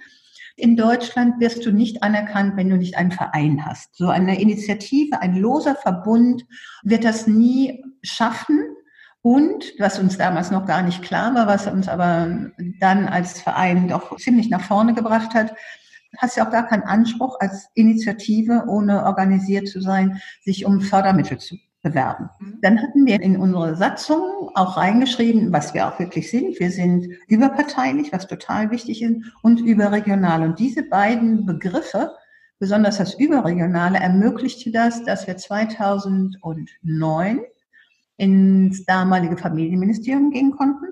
in 0.55 0.77
Deutschland 0.77 1.39
wirst 1.39 1.63
du 1.63 1.71
nicht 1.71 2.01
anerkannt, 2.01 2.57
wenn 2.57 2.71
du 2.71 2.77
nicht 2.77 2.97
einen 2.97 3.11
Verein 3.11 3.67
hast. 3.67 3.95
So 3.97 4.07
eine 4.07 4.41
Initiative, 4.41 5.21
ein 5.21 5.35
loser 5.35 5.75
Verbund 5.75 6.47
wird 6.81 7.03
das 7.03 7.27
nie 7.27 7.85
schaffen. 8.01 8.61
Und 9.21 9.73
was 9.77 9.99
uns 9.99 10.17
damals 10.17 10.49
noch 10.49 10.65
gar 10.65 10.81
nicht 10.81 11.03
klar 11.03 11.35
war, 11.35 11.45
was 11.45 11.67
uns 11.67 11.87
aber 11.87 12.49
dann 12.79 13.07
als 13.07 13.41
Verein 13.41 13.89
doch 13.89 14.17
ziemlich 14.17 14.49
nach 14.49 14.63
vorne 14.63 14.95
gebracht 14.95 15.35
hat, 15.35 15.53
hast 16.17 16.35
ja 16.35 16.47
auch 16.47 16.51
gar 16.51 16.65
keinen 16.65 16.83
Anspruch 16.83 17.39
als 17.39 17.69
Initiative, 17.75 18.63
ohne 18.67 19.05
organisiert 19.05 19.67
zu 19.67 19.81
sein, 19.81 20.19
sich 20.41 20.65
um 20.65 20.81
Fördermittel 20.81 21.37
zu 21.37 21.57
bewerben. 21.85 22.29
Mhm. 22.39 22.57
Dann 22.61 22.81
hatten 22.81 23.05
wir 23.05 23.21
in 23.21 23.37
unsere 23.37 23.77
Satzung 23.77 24.49
auch 24.55 24.75
reingeschrieben, 24.75 25.53
was 25.53 25.73
wir 25.73 25.87
auch 25.87 25.97
wirklich 25.99 26.29
sind. 26.29 26.59
Wir 26.59 26.71
sind 26.71 27.07
überparteilich, 27.27 28.11
was 28.11 28.27
total 28.27 28.71
wichtig 28.71 29.03
ist, 29.03 29.21
und 29.43 29.61
überregional. 29.61 30.41
Und 30.41 30.59
diese 30.59 30.83
beiden 30.83 31.45
Begriffe, 31.45 32.11
besonders 32.59 32.97
das 32.97 33.13
Überregionale, 33.13 33.99
ermöglichte 33.99 34.71
das, 34.71 35.03
dass 35.03 35.27
wir 35.27 35.37
2009 35.37 37.41
ins 38.17 38.85
damalige 38.85 39.37
Familienministerium 39.37 40.31
gehen 40.31 40.51
konnten. 40.51 40.85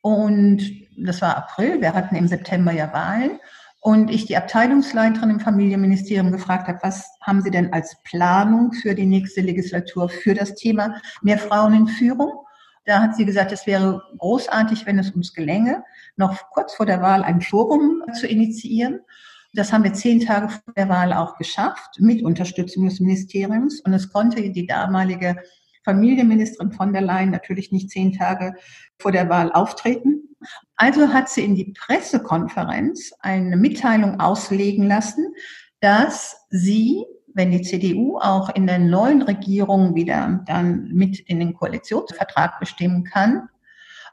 Und 0.00 0.62
das 0.96 1.20
war 1.20 1.36
April. 1.36 1.80
Wir 1.80 1.94
hatten 1.94 2.14
im 2.14 2.28
September 2.28 2.72
ja 2.72 2.92
Wahlen 2.92 3.40
und 3.88 4.10
ich 4.10 4.26
die 4.26 4.36
Abteilungsleiterin 4.36 5.30
im 5.30 5.40
Familienministerium 5.40 6.30
gefragt 6.30 6.68
habe, 6.68 6.78
was 6.82 7.08
haben 7.22 7.40
Sie 7.40 7.50
denn 7.50 7.72
als 7.72 7.96
Planung 8.04 8.74
für 8.74 8.94
die 8.94 9.06
nächste 9.06 9.40
Legislatur 9.40 10.10
für 10.10 10.34
das 10.34 10.54
Thema 10.56 11.00
mehr 11.22 11.38
Frauen 11.38 11.72
in 11.72 11.86
Führung? 11.86 12.32
Da 12.84 13.00
hat 13.00 13.16
sie 13.16 13.24
gesagt, 13.24 13.50
es 13.50 13.66
wäre 13.66 14.02
großartig, 14.18 14.84
wenn 14.84 14.98
es 14.98 15.12
uns 15.12 15.32
gelänge, 15.32 15.84
noch 16.16 16.50
kurz 16.50 16.74
vor 16.74 16.84
der 16.84 17.00
Wahl 17.00 17.22
ein 17.22 17.40
Forum 17.40 18.02
zu 18.12 18.26
initiieren. 18.26 19.00
Das 19.54 19.72
haben 19.72 19.84
wir 19.84 19.94
zehn 19.94 20.20
Tage 20.20 20.50
vor 20.50 20.74
der 20.76 20.90
Wahl 20.90 21.14
auch 21.14 21.38
geschafft, 21.38 21.98
mit 21.98 22.22
Unterstützung 22.22 22.84
des 22.84 23.00
Ministeriums. 23.00 23.80
Und 23.80 23.94
es 23.94 24.12
konnte 24.12 24.50
die 24.50 24.66
damalige 24.66 25.36
Familienministerin 25.88 26.70
von 26.72 26.92
der 26.92 27.00
Leyen 27.00 27.30
natürlich 27.30 27.72
nicht 27.72 27.88
zehn 27.88 28.12
Tage 28.12 28.52
vor 28.98 29.10
der 29.10 29.30
Wahl 29.30 29.50
auftreten. 29.50 30.36
Also 30.76 31.14
hat 31.14 31.30
sie 31.30 31.44
in 31.44 31.54
die 31.54 31.72
Pressekonferenz 31.72 33.14
eine 33.20 33.56
Mitteilung 33.56 34.20
auslegen 34.20 34.86
lassen, 34.86 35.32
dass 35.80 36.44
sie, 36.50 37.06
wenn 37.32 37.52
die 37.52 37.62
CDU 37.62 38.18
auch 38.18 38.54
in 38.54 38.66
der 38.66 38.78
neuen 38.78 39.22
Regierung 39.22 39.94
wieder 39.94 40.44
dann 40.46 40.88
mit 40.92 41.20
in 41.20 41.40
den 41.40 41.54
Koalitionsvertrag 41.54 42.60
bestimmen 42.60 43.04
kann, 43.04 43.48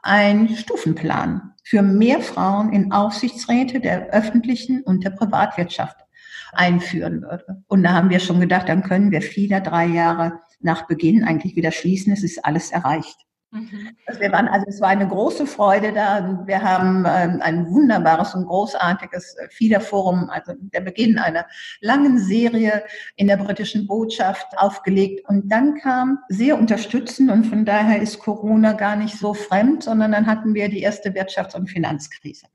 einen 0.02 0.48
Stufenplan 0.56 1.52
für 1.62 1.82
mehr 1.82 2.20
Frauen 2.20 2.72
in 2.72 2.90
Aufsichtsräte 2.90 3.80
der 3.80 4.08
öffentlichen 4.14 4.82
und 4.82 5.04
der 5.04 5.10
Privatwirtschaft 5.10 6.05
einführen 6.52 7.22
würde. 7.22 7.62
Und 7.66 7.82
da 7.82 7.92
haben 7.92 8.10
wir 8.10 8.20
schon 8.20 8.40
gedacht, 8.40 8.68
dann 8.68 8.82
können 8.82 9.10
wir 9.10 9.22
viele 9.22 9.60
drei 9.60 9.86
Jahre 9.86 10.40
nach 10.60 10.86
Beginn 10.86 11.24
eigentlich 11.24 11.56
wieder 11.56 11.72
schließen. 11.72 12.12
Es 12.12 12.22
ist 12.22 12.44
alles 12.44 12.70
erreicht. 12.70 13.26
Mhm. 13.52 13.96
Also 14.06 14.20
wir 14.20 14.32
waren, 14.32 14.48
also 14.48 14.66
es 14.68 14.80
war 14.80 14.88
eine 14.88 15.06
große 15.06 15.46
Freude 15.46 15.92
da. 15.92 16.42
Wir 16.46 16.62
haben 16.62 17.04
ähm, 17.06 17.40
ein 17.40 17.70
wunderbares 17.70 18.34
und 18.34 18.46
großartiges 18.46 19.36
FIDA-Forum, 19.50 20.30
also 20.30 20.54
der 20.58 20.80
Beginn 20.80 21.18
einer 21.18 21.46
langen 21.80 22.18
Serie 22.18 22.84
in 23.16 23.28
der 23.28 23.36
britischen 23.36 23.86
Botschaft 23.86 24.46
aufgelegt. 24.56 25.28
Und 25.28 25.50
dann 25.50 25.76
kam 25.76 26.18
sehr 26.28 26.58
unterstützend 26.58 27.30
und 27.30 27.44
von 27.44 27.64
daher 27.64 28.02
ist 28.02 28.18
Corona 28.18 28.72
gar 28.72 28.96
nicht 28.96 29.16
so 29.16 29.32
fremd, 29.32 29.84
sondern 29.84 30.12
dann 30.12 30.26
hatten 30.26 30.54
wir 30.54 30.68
die 30.68 30.80
erste 30.80 31.10
Wirtschafts- 31.10 31.56
und 31.56 31.68
Finanzkrise. 31.68 32.46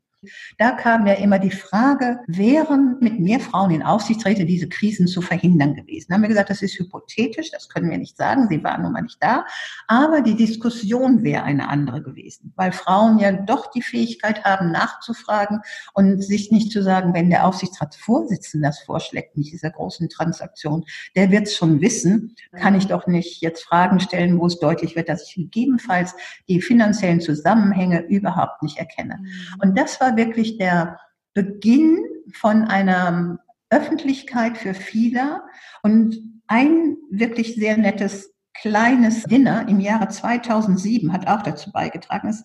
Da 0.58 0.72
kam 0.72 1.08
ja 1.08 1.14
immer 1.14 1.40
die 1.40 1.52
Frage, 1.52 2.20
wären 2.28 2.98
mit 3.00 3.20
mehr 3.20 3.40
Frauen 3.40 3.72
in 3.72 3.82
Aufsichtsräte 3.82 4.46
diese 4.46 4.70
Krisen 4.70 5.08
zu 5.08 5.22
verhindern 5.22 5.74
gewesen? 5.74 6.08
Da 6.10 6.16
haben 6.16 6.22
wir 6.22 6.30
gesagt, 6.30 6.52
das 6.52 6.62
ist 6.62 6.78
hypothetisch, 6.78 7.50
das 7.50 7.70
können 7.70 7.90
wir 7.90 7.98
nicht 7.98 8.18
sagen, 8.18 8.48
sie 8.48 8.64
waren 8.64 8.84
nun 8.84 8.94
mal 8.94 9.02
nicht 9.02 9.22
da. 9.22 9.46
Aber 9.88 10.22
die 10.22 10.36
Diskussion 10.36 11.24
wäre 11.24 11.44
eine 11.44 11.70
andere 11.70 12.04
gewesen, 12.04 12.54
weil 12.56 12.72
Frauen 12.72 13.18
ja 13.18 13.32
doch 13.32 13.72
die 13.72 13.82
Fähigkeit 13.82 14.44
haben, 14.44 14.72
nachzufragen 14.72 15.62
und 15.94 16.22
sich 16.22 16.52
nicht 16.52 16.72
zu 16.72 16.84
sagen, 16.84 17.14
wenn 17.16 17.32
der 17.32 17.48
Aufsichtsratsvorsitzende 17.48 18.68
das 18.68 18.80
vorschlägt, 18.82 19.38
nicht 19.38 19.52
dieser 19.52 19.72
großen 19.72 20.08
Transaktion, 20.10 20.86
der 21.16 21.32
wird 21.32 21.48
es 21.48 21.56
schon 21.56 21.82
wissen, 21.82 22.36
kann 22.56 22.76
ich 22.76 22.86
doch 22.88 23.08
nicht 23.08 23.42
jetzt 23.42 23.64
Fragen 23.64 24.00
stellen, 24.00 24.40
wo 24.40 24.46
es 24.46 24.60
deutlich 24.60 24.96
wird, 24.96 25.10
dass 25.10 25.28
ich 25.28 25.36
gegebenenfalls 25.36 26.14
die 26.48 26.62
finanziellen 26.62 27.22
Zusammenhänge 27.22 28.02
überhaupt 28.02 28.62
nicht 28.62 28.78
erkenne. 28.78 29.18
Mhm. 29.20 29.60
Und 29.62 29.78
das 29.78 30.00
war 30.00 30.11
wirklich 30.18 30.58
der 30.58 31.00
Beginn 31.34 32.04
von 32.34 32.64
einer 32.66 33.40
Öffentlichkeit 33.70 34.58
für 34.58 34.74
viele 34.74 35.42
und 35.84 36.18
ein 36.48 36.98
wirklich 37.10 37.56
sehr 37.56 37.78
nettes 37.78 38.34
kleines 38.54 39.24
Dinner 39.24 39.68
im 39.68 39.80
Jahre 39.80 40.10
2007 40.10 41.12
hat 41.14 41.28
auch 41.28 41.42
dazu 41.42 41.72
beigetragen. 41.72 42.36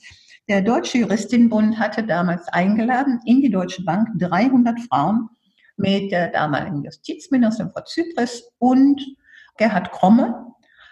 Der 0.48 0.62
Deutsche 0.62 0.98
Juristinnenbund 0.98 1.78
hatte 1.78 2.04
damals 2.04 2.46
eingeladen 2.48 3.20
in 3.26 3.40
die 3.40 3.50
Deutsche 3.50 3.82
Bank 3.82 4.08
300 4.18 4.78
Frauen 4.88 5.28
mit 5.76 6.12
der 6.12 6.28
damaligen 6.28 6.84
Justizministerin 6.84 7.72
Frau 7.72 7.82
Zypris 7.82 8.44
und 8.58 9.04
Gerhard 9.58 9.90
Kromme, 9.90 10.46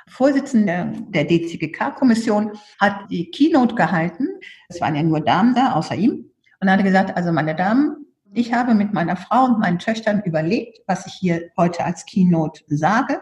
Vorsitzender 0.08 0.92
der 1.08 1.24
DCGK-Kommission, 1.24 2.52
hat 2.80 3.10
die 3.10 3.30
Keynote 3.30 3.74
gehalten. 3.74 4.28
Es 4.68 4.80
waren 4.80 4.96
ja 4.96 5.02
nur 5.02 5.20
Damen 5.20 5.54
da, 5.54 5.72
außer 5.72 5.94
ihm. 5.94 6.30
Und 6.64 6.68
er 6.68 6.78
hat 6.78 6.84
gesagt, 6.84 7.14
also 7.14 7.30
meine 7.30 7.54
Damen, 7.54 8.06
ich 8.32 8.54
habe 8.54 8.72
mit 8.72 8.94
meiner 8.94 9.16
Frau 9.16 9.44
und 9.44 9.58
meinen 9.58 9.78
Töchtern 9.78 10.22
überlegt, 10.22 10.78
was 10.86 11.04
ich 11.06 11.12
hier 11.12 11.50
heute 11.58 11.84
als 11.84 12.06
Keynote 12.06 12.62
sage. 12.68 13.20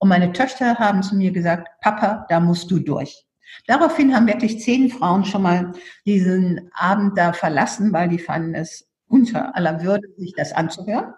Und 0.00 0.08
meine 0.08 0.32
Töchter 0.32 0.74
haben 0.74 1.04
zu 1.04 1.14
mir 1.14 1.30
gesagt, 1.30 1.68
Papa, 1.82 2.26
da 2.28 2.40
musst 2.40 2.68
du 2.68 2.80
durch. 2.80 3.24
Daraufhin 3.68 4.12
haben 4.12 4.26
wirklich 4.26 4.60
zehn 4.60 4.90
Frauen 4.90 5.24
schon 5.24 5.42
mal 5.42 5.70
diesen 6.04 6.68
Abend 6.74 7.16
da 7.16 7.32
verlassen, 7.32 7.92
weil 7.92 8.08
die 8.08 8.18
fanden 8.18 8.56
es 8.56 8.88
unter 9.06 9.54
aller 9.54 9.84
Würde, 9.84 10.08
sich 10.16 10.34
das 10.36 10.52
anzuhören. 10.52 11.14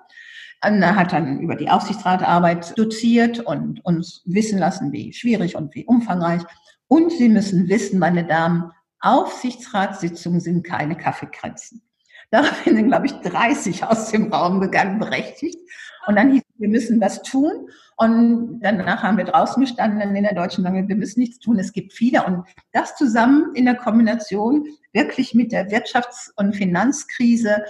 Anna 0.61 0.95
hat 0.95 1.15
dann 1.15 1.41
über 1.41 1.57
die 1.57 1.71
Aufsichtsratarbeit 1.71 2.79
doziert 2.79 3.41
und 3.41 3.83
uns 3.83 4.21
wissen 4.27 4.59
lassen, 4.59 4.93
wie 4.93 5.15
schwierig 5.15 5.57
und 5.57 5.75
wie 5.75 5.87
umfangreich. 5.87 6.43
Und 6.87 7.13
Sie 7.13 7.31
müssen 7.31 7.71
wissen, 7.71 7.99
meine 7.99 8.27
Damen, 8.27 8.73
Aufsichtsratssitzungen 9.03 10.41
sind 10.41 10.65
keine 10.65 10.97
Kaffeekränzen. 10.97 11.83
Daraufhin 12.31 12.77
sind, 12.77 12.89
glaube 12.89 13.07
ich, 13.07 13.13
30 13.13 13.85
aus 13.85 14.11
dem 14.11 14.33
Raum 14.33 14.61
gegangen, 14.61 14.99
berechtigt. 14.99 15.59
Und 16.07 16.17
dann 16.17 16.33
hieß, 16.33 16.43
wir 16.57 16.69
müssen 16.69 17.01
was 17.01 17.23
tun. 17.23 17.69
Und 17.97 18.61
danach 18.61 19.03
haben 19.03 19.19
wir 19.19 19.25
draußen 19.25 19.63
gestanden 19.63 20.17
in 20.17 20.23
der 20.23 20.35
Deutschen 20.35 20.65
Bank, 20.65 20.89
wir 20.89 20.97
müssen 20.97 21.21
nichts 21.21 21.39
tun, 21.39 21.59
es 21.59 21.73
gibt 21.73 21.93
viele. 21.93 22.25
Und 22.25 22.47
das 22.73 22.97
zusammen 22.97 23.55
in 23.55 23.67
der 23.67 23.77
Kombination 23.77 24.67
wirklich 24.93 25.35
mit 25.35 25.53
der 25.53 25.71
Wirtschafts- 25.71 26.31
und 26.37 26.57
Finanzkrise, 26.57 27.65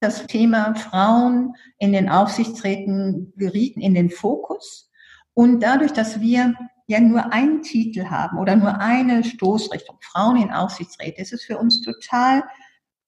das 0.00 0.26
Thema 0.26 0.74
Frauen 0.74 1.54
in 1.78 1.92
den 1.92 2.08
Aufsichtsräten 2.08 3.32
gerieten 3.36 3.80
in 3.80 3.94
den 3.94 4.10
Fokus. 4.10 4.90
Und 5.34 5.60
dadurch, 5.62 5.92
dass 5.92 6.20
wir 6.20 6.54
ja 6.88 7.00
nur 7.00 7.32
einen 7.32 7.62
Titel 7.62 8.06
haben 8.06 8.38
oder 8.38 8.56
nur 8.56 8.80
eine 8.80 9.22
Stoßrichtung, 9.22 9.98
Frauen 10.00 10.36
in 10.42 10.50
Aufsichtsräten, 10.50 11.22
ist 11.22 11.32
es 11.32 11.44
für 11.44 11.58
uns 11.58 11.82
total 11.82 12.42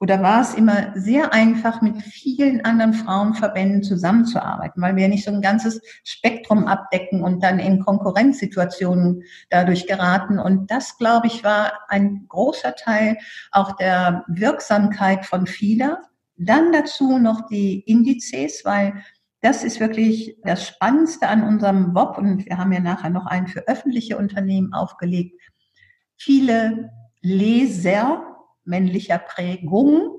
oder 0.02 0.22
war 0.22 0.40
es 0.40 0.54
immer 0.54 0.92
sehr 0.94 1.34
einfach, 1.34 1.82
mit 1.82 2.00
vielen 2.00 2.64
anderen 2.64 2.94
Frauenverbänden 2.94 3.82
zusammenzuarbeiten, 3.82 4.80
weil 4.80 4.96
wir 4.96 5.08
nicht 5.08 5.24
so 5.24 5.30
ein 5.30 5.42
ganzes 5.42 5.82
Spektrum 6.04 6.66
abdecken 6.66 7.22
und 7.22 7.42
dann 7.42 7.58
in 7.58 7.84
Konkurrenzsituationen 7.84 9.22
dadurch 9.50 9.86
geraten. 9.86 10.38
Und 10.38 10.70
das, 10.70 10.96
glaube 10.96 11.26
ich, 11.26 11.44
war 11.44 11.80
ein 11.88 12.24
großer 12.28 12.74
Teil 12.76 13.18
auch 13.50 13.76
der 13.76 14.24
Wirksamkeit 14.26 15.26
von 15.26 15.46
FIDA. 15.46 16.00
Dann 16.36 16.72
dazu 16.72 17.18
noch 17.18 17.46
die 17.48 17.80
Indizes, 17.80 18.62
weil 18.64 19.04
das 19.40 19.64
ist 19.64 19.80
wirklich 19.80 20.36
das 20.44 20.66
Spannendste 20.66 21.28
an 21.28 21.42
unserem 21.42 21.94
WOP 21.94 22.18
und 22.18 22.46
wir 22.46 22.58
haben 22.58 22.72
ja 22.72 22.80
nachher 22.80 23.10
noch 23.10 23.26
einen 23.26 23.46
für 23.46 23.66
öffentliche 23.66 24.18
Unternehmen 24.18 24.72
aufgelegt. 24.72 25.40
Viele 26.16 26.90
Leser 27.22 28.36
männlicher 28.64 29.18
Prägung 29.18 30.18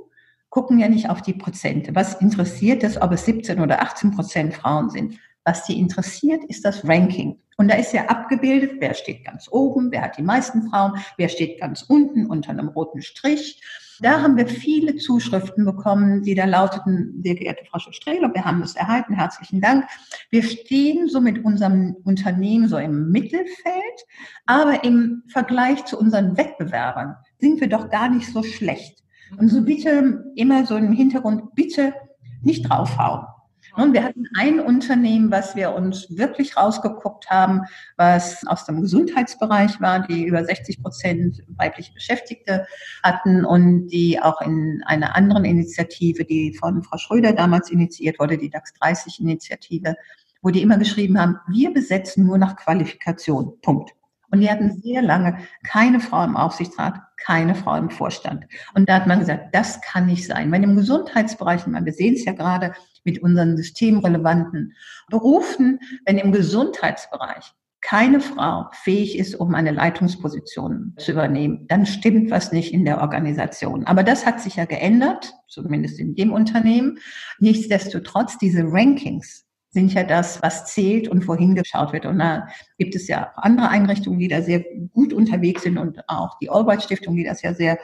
gucken 0.49 0.79
ja 0.79 0.89
nicht 0.89 1.09
auf 1.09 1.21
die 1.21 1.33
Prozente. 1.33 1.95
Was 1.95 2.15
interessiert 2.15 2.83
es, 2.83 3.01
ob 3.01 3.11
es 3.11 3.25
17 3.25 3.61
oder 3.61 3.81
18 3.81 4.11
Prozent 4.11 4.53
Frauen 4.53 4.89
sind? 4.89 5.17
Was 5.43 5.65
sie 5.65 5.79
interessiert, 5.79 6.43
ist 6.45 6.65
das 6.65 6.87
Ranking. 6.87 7.39
Und 7.57 7.69
da 7.69 7.75
ist 7.75 7.93
ja 7.93 8.05
abgebildet, 8.05 8.77
wer 8.79 8.93
steht 8.93 9.25
ganz 9.25 9.47
oben, 9.51 9.91
wer 9.91 10.01
hat 10.01 10.17
die 10.17 10.23
meisten 10.23 10.69
Frauen, 10.69 10.93
wer 11.17 11.29
steht 11.29 11.59
ganz 11.59 11.83
unten 11.83 12.25
unter 12.25 12.49
einem 12.49 12.69
roten 12.69 13.01
Strich. 13.01 13.61
Da 14.01 14.21
haben 14.21 14.35
wir 14.35 14.47
viele 14.47 14.95
Zuschriften 14.95 15.63
bekommen, 15.63 16.23
die 16.23 16.33
da 16.33 16.45
lauteten, 16.45 17.21
sehr 17.23 17.35
geehrte 17.35 17.65
Frau 17.65 17.77
Strehler, 17.77 18.33
wir 18.33 18.43
haben 18.43 18.61
das 18.61 18.75
erhalten, 18.75 19.13
herzlichen 19.13 19.61
Dank. 19.61 19.85
Wir 20.31 20.41
stehen 20.41 21.07
so 21.07 21.21
mit 21.21 21.45
unserem 21.45 21.95
Unternehmen 22.03 22.67
so 22.67 22.77
im 22.77 23.11
Mittelfeld, 23.11 24.05
aber 24.47 24.83
im 24.83 25.23
Vergleich 25.27 25.85
zu 25.85 25.99
unseren 25.99 26.35
Wettbewerbern 26.35 27.15
sind 27.37 27.61
wir 27.61 27.69
doch 27.69 27.91
gar 27.91 28.09
nicht 28.09 28.31
so 28.31 28.41
schlecht. 28.41 29.03
Und 29.37 29.49
so 29.49 29.61
bitte 29.61 30.25
immer 30.35 30.65
so 30.65 30.75
im 30.77 30.93
Hintergrund, 30.93 31.53
bitte 31.53 31.93
nicht 32.41 32.67
draufhauen. 32.67 33.27
Und 33.75 33.93
wir 33.93 34.03
hatten 34.03 34.25
ein 34.37 34.59
Unternehmen, 34.59 35.31
was 35.31 35.55
wir 35.55 35.73
uns 35.73 36.07
wirklich 36.09 36.57
rausgeguckt 36.57 37.29
haben, 37.29 37.61
was 37.97 38.45
aus 38.47 38.65
dem 38.65 38.81
Gesundheitsbereich 38.81 39.79
war, 39.79 40.05
die 40.07 40.25
über 40.25 40.43
60 40.43 40.81
Prozent 40.81 41.43
weibliche 41.57 41.93
Beschäftigte 41.93 42.65
hatten 43.03 43.45
und 43.45 43.87
die 43.87 44.21
auch 44.21 44.41
in 44.41 44.83
einer 44.85 45.15
anderen 45.15 45.45
Initiative, 45.45 46.25
die 46.25 46.53
von 46.53 46.83
Frau 46.83 46.97
Schröder 46.97 47.33
damals 47.33 47.69
initiiert 47.71 48.19
wurde, 48.19 48.37
die 48.37 48.49
DAX 48.49 48.73
30 48.73 49.19
Initiative, 49.21 49.95
wo 50.41 50.49
die 50.49 50.61
immer 50.61 50.77
geschrieben 50.77 51.19
haben, 51.19 51.37
wir 51.47 51.71
besetzen 51.71 52.25
nur 52.25 52.37
nach 52.37 52.55
Qualifikation. 52.55 53.59
Punkt. 53.61 53.91
Und 54.31 54.39
die 54.39 54.49
hatten 54.49 54.81
sehr 54.81 55.01
lange 55.01 55.37
keine 55.63 55.99
Frau 55.99 56.23
im 56.23 56.37
Aufsichtsrat, 56.37 56.99
keine 57.17 57.53
Frau 57.53 57.75
im 57.75 57.89
Vorstand. 57.89 58.45
Und 58.73 58.89
da 58.89 58.95
hat 58.95 59.07
man 59.07 59.19
gesagt, 59.19 59.53
das 59.53 59.81
kann 59.81 60.07
nicht 60.07 60.25
sein. 60.25 60.51
Wenn 60.51 60.63
im 60.63 60.75
Gesundheitsbereich, 60.75 61.67
wir 61.67 61.93
sehen 61.93 62.15
es 62.15 62.25
ja 62.25 62.33
gerade 62.33 62.73
mit 63.03 63.21
unseren 63.21 63.57
systemrelevanten 63.57 64.73
Berufen, 65.09 65.79
wenn 66.05 66.17
im 66.17 66.31
Gesundheitsbereich 66.31 67.53
keine 67.81 68.21
Frau 68.21 68.67
fähig 68.71 69.17
ist, 69.17 69.35
um 69.35 69.55
eine 69.55 69.71
Leitungsposition 69.71 70.93
zu 70.97 71.11
übernehmen, 71.11 71.65
dann 71.67 71.85
stimmt 71.85 72.29
was 72.29 72.51
nicht 72.51 72.73
in 72.73 72.85
der 72.85 73.01
Organisation. 73.01 73.85
Aber 73.85 74.03
das 74.03 74.25
hat 74.25 74.39
sich 74.39 74.57
ja 74.57 74.65
geändert, 74.65 75.33
zumindest 75.47 75.99
in 75.99 76.15
dem 76.15 76.31
Unternehmen. 76.31 76.99
Nichtsdestotrotz, 77.39 78.37
diese 78.37 78.63
Rankings, 78.63 79.47
sind 79.71 79.93
ja 79.93 80.03
das, 80.03 80.41
was 80.43 80.65
zählt 80.65 81.07
und 81.07 81.27
wohin 81.27 81.55
geschaut 81.55 81.93
wird. 81.93 82.05
Und 82.05 82.19
da 82.19 82.47
gibt 82.77 82.93
es 82.93 83.07
ja 83.07 83.31
auch 83.31 83.37
andere 83.43 83.69
Einrichtungen, 83.69 84.19
die 84.19 84.27
da 84.27 84.41
sehr 84.41 84.63
gut 84.93 85.13
unterwegs 85.13 85.63
sind 85.63 85.77
und 85.77 86.07
auch 86.09 86.37
die 86.39 86.49
Albright 86.49 86.83
Stiftung, 86.83 87.15
die 87.15 87.23
das 87.23 87.41
ja 87.41 87.53
sehr 87.53 87.79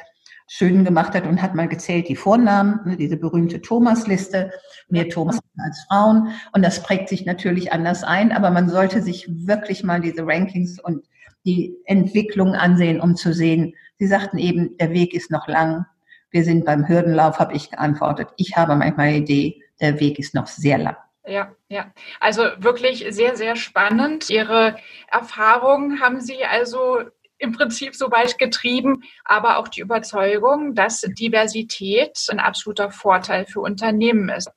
schön 0.48 0.86
gemacht 0.86 1.14
hat 1.14 1.26
und 1.26 1.42
hat 1.42 1.56
mal 1.56 1.68
gezählt 1.68 2.08
die 2.08 2.16
Vornamen, 2.16 2.80
ne, 2.86 2.98
diese 2.98 3.18
berühmte 3.18 3.62
Thomas-Liste, 3.62 4.52
mehr 4.90 5.10
Thomas 5.10 5.40
als 5.58 5.86
Frauen. 5.90 6.30
Und 6.54 6.64
das 6.64 6.84
prägt 6.84 7.10
sich 7.10 7.26
natürlich 7.26 7.74
anders 7.74 8.04
ein, 8.04 8.32
aber 8.32 8.50
man 8.50 8.70
sollte 8.70 9.02
sich 9.02 9.28
wirklich 9.30 9.84
mal 9.84 10.00
diese 10.00 10.26
Rankings 10.26 10.80
und 10.80 11.06
die 11.46 11.76
Entwicklung 11.86 12.54
ansehen, 12.54 13.00
um 13.00 13.16
zu 13.16 13.34
sehen. 13.34 13.74
Sie 14.00 14.08
sagten 14.08 14.38
eben, 14.38 14.78
der 14.78 14.92
Weg 14.92 15.14
ist 15.14 15.32
noch 15.32 15.48
lang. 15.48 15.86
Wir 16.32 16.44
sind 16.44 16.66
beim 16.66 16.88
Hürdenlauf, 16.88 17.40
habe 17.40 17.54
ich 17.54 17.72
geantwortet. 17.72 18.30
Ich 18.38 18.58
habe 18.58 18.76
manchmal 18.76 19.08
eine 19.08 19.18
Idee, 19.18 19.62
der 19.80 20.00
Weg 20.00 20.20
ist 20.20 20.34
noch 20.34 20.48
sehr 20.48 20.78
lang. 20.78 20.96
Ja, 21.28 21.54
ja. 21.68 21.92
Also 22.22 22.44
wirklich 22.58 23.06
sehr, 23.10 23.36
sehr 23.36 23.58
spannend. 23.58 24.30
Ihre 24.30 24.78
Erfahrungen 25.12 26.00
haben 26.00 26.22
Sie 26.22 26.46
also 26.46 27.02
im 27.40 27.52
Prinzip 27.52 27.96
so 27.96 28.12
weit 28.12 28.38
getrieben, 28.38 29.04
aber 29.24 29.58
auch 29.58 29.68
die 29.68 29.82
Überzeugung, 29.82 30.76
dass 30.76 31.02
Diversität 31.02 32.18
ein 32.30 32.40
absoluter 32.40 32.92
Vorteil 32.92 33.46
für 33.46 33.62
Unternehmen 33.62 34.30
ist. 34.30 34.50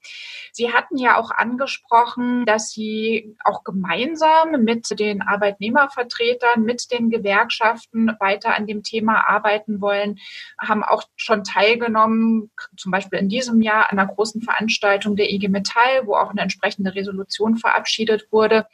Sie 0.53 0.73
hatten 0.73 0.97
ja 0.97 1.16
auch 1.16 1.31
angesprochen, 1.31 2.45
dass 2.47 2.71
Sie 2.71 3.37
auch 3.45 3.64
gemeinsam 3.64 4.62
mit 4.62 4.99
den 4.99 5.23
Arbeitnehmervertretern, 5.23 6.62
mit 6.62 6.90
den 6.90 7.11
Gewerkschaften 7.11 8.12
weiter 8.19 8.55
an 8.57 8.66
dem 8.66 8.83
Thema 8.83 9.29
arbeiten 9.29 9.81
wollen, 9.81 10.19
haben 10.61 10.83
auch 10.83 11.05
schon 11.16 11.45
teilgenommen, 11.45 12.51
zum 12.77 12.93
Beispiel 12.93 13.19
in 13.19 13.29
diesem 13.29 13.62
Jahr 13.62 13.90
an 13.93 13.99
einer 13.99 14.12
großen 14.12 14.43
Veranstaltung 14.43 15.16
der 15.16 15.31
IG 15.31 15.49
Metall, 15.49 16.07
wo 16.07 16.14
auch 16.14 16.31
eine 16.31 16.40
entsprechende 16.40 16.95
Resolution 16.95 17.57
verabschiedet 17.57 18.27
wurde. 18.31 18.66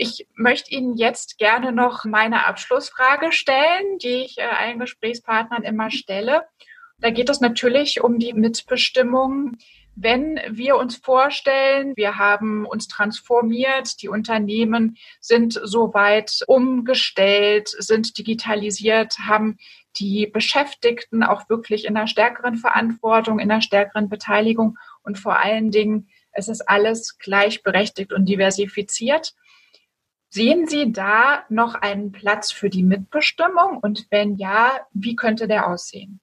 Ich 0.00 0.28
möchte 0.36 0.70
Ihnen 0.70 0.96
jetzt 0.96 1.38
gerne 1.38 1.72
noch 1.72 2.04
meine 2.04 2.46
Abschlussfrage 2.46 3.32
stellen, 3.32 3.98
die 4.00 4.22
ich 4.26 4.38
äh, 4.38 4.42
allen 4.42 4.78
Gesprächspartnern 4.78 5.64
immer 5.64 5.90
stelle. 5.90 6.42
Da 7.00 7.10
geht 7.10 7.28
es 7.28 7.40
natürlich 7.40 8.00
um 8.00 8.20
die 8.20 8.32
Mitbestimmung. 8.32 9.56
Wenn 9.96 10.40
wir 10.50 10.76
uns 10.76 10.94
vorstellen, 10.98 11.96
wir 11.96 12.16
haben 12.16 12.64
uns 12.64 12.86
transformiert, 12.86 14.00
die 14.00 14.08
Unternehmen 14.08 14.96
sind 15.20 15.60
soweit 15.64 16.44
umgestellt, 16.46 17.66
sind 17.66 18.16
digitalisiert, 18.18 19.18
haben 19.18 19.58
die 19.96 20.28
Beschäftigten 20.28 21.24
auch 21.24 21.48
wirklich 21.48 21.86
in 21.86 21.96
einer 21.96 22.06
stärkeren 22.06 22.54
Verantwortung, 22.54 23.40
in 23.40 23.50
einer 23.50 23.62
stärkeren 23.62 24.08
Beteiligung 24.08 24.78
und 25.02 25.18
vor 25.18 25.40
allen 25.40 25.72
Dingen, 25.72 26.08
es 26.30 26.46
ist 26.46 26.68
alles 26.68 27.18
gleichberechtigt 27.18 28.12
und 28.12 28.26
diversifiziert. 28.26 29.34
Sehen 30.30 30.66
Sie 30.66 30.92
da 30.92 31.44
noch 31.48 31.74
einen 31.74 32.12
Platz 32.12 32.52
für 32.52 32.68
die 32.68 32.82
Mitbestimmung? 32.82 33.78
Und 33.80 34.06
wenn 34.10 34.36
ja, 34.36 34.72
wie 34.92 35.16
könnte 35.16 35.48
der 35.48 35.68
aussehen? 35.68 36.20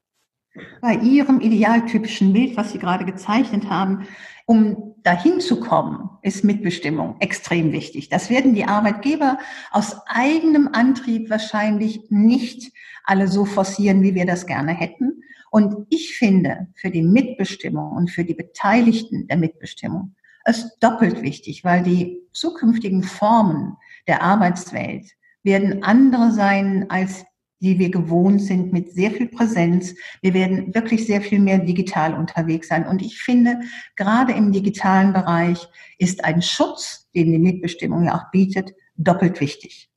Bei 0.82 0.96
Ihrem 0.96 1.42
idealtypischen 1.42 2.32
Bild, 2.32 2.56
was 2.56 2.72
Sie 2.72 2.78
gerade 2.78 3.04
gezeichnet 3.04 3.70
haben, 3.70 4.08
um 4.46 4.96
dahin 5.04 5.40
zu 5.40 5.60
kommen, 5.60 6.10
ist 6.22 6.44
Mitbestimmung 6.44 7.16
extrem 7.20 7.72
wichtig. 7.72 8.10
Das 8.10 8.30
werden 8.30 8.54
die 8.54 8.66
Arbeitgeber 8.66 9.40
aus 9.72 9.98
eigenem 10.06 10.70
Antrieb 10.72 11.30
wahrscheinlich 11.30 12.00
nicht 12.10 12.72
alle 13.04 13.28
so 13.28 13.44
forcieren, 13.46 14.02
wie 14.04 14.16
wir 14.16 14.26
das 14.26 14.46
gerne 14.46 14.72
hätten. 14.72 15.24
Und 15.50 15.88
ich 15.90 16.16
finde 16.18 16.68
für 16.76 16.92
die 16.92 17.04
Mitbestimmung 17.04 17.94
und 17.94 18.12
für 18.12 18.24
die 18.24 18.34
Beteiligten 18.34 19.28
der 19.28 19.38
Mitbestimmung 19.38 20.16
es 20.46 20.78
doppelt 20.80 21.24
wichtig, 21.24 21.64
weil 21.64 21.82
die 21.82 22.22
zukünftigen 22.32 23.04
Formen 23.04 23.78
der 24.08 24.22
Arbeitswelt 24.22 25.12
werden 25.44 25.84
andere 25.84 26.32
sein 26.32 26.86
als 26.90 27.26
die 27.66 27.80
wir 27.80 27.90
gewohnt 27.90 28.42
sind, 28.42 28.74
mit 28.74 28.92
sehr 28.92 29.12
viel 29.12 29.28
Präsenz. 29.28 29.96
Wir 30.22 30.34
werden 30.34 30.74
wirklich 30.76 31.08
sehr 31.08 31.22
viel 31.22 31.40
mehr 31.40 31.60
digital 31.60 32.14
unterwegs 32.14 32.68
sein. 32.68 32.86
Und 32.86 33.02
ich 33.02 33.20
finde, 33.20 33.60
gerade 33.96 34.34
im 34.34 34.52
digitalen 34.52 35.14
Bereich 35.14 35.68
ist 35.98 36.24
ein 36.24 36.42
Schutz, 36.42 37.10
den 37.16 37.32
die 37.32 37.40
Mitbestimmung 37.40 38.04
ja 38.06 38.16
auch 38.16 38.32
bietet, 38.32 38.74
doppelt 38.98 39.40
wichtig. 39.40 39.90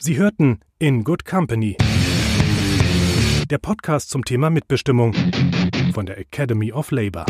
Sie 0.00 0.16
hörten 0.16 0.60
In 0.78 1.04
Good 1.04 1.24
Company. 1.24 1.76
Der 3.48 3.58
Podcast 3.58 4.10
zum 4.10 4.24
Thema 4.24 4.50
Mitbestimmung 4.50 5.14
von 5.92 6.06
der 6.06 6.18
Academy 6.18 6.72
of 6.72 6.90
Labor. 6.90 7.26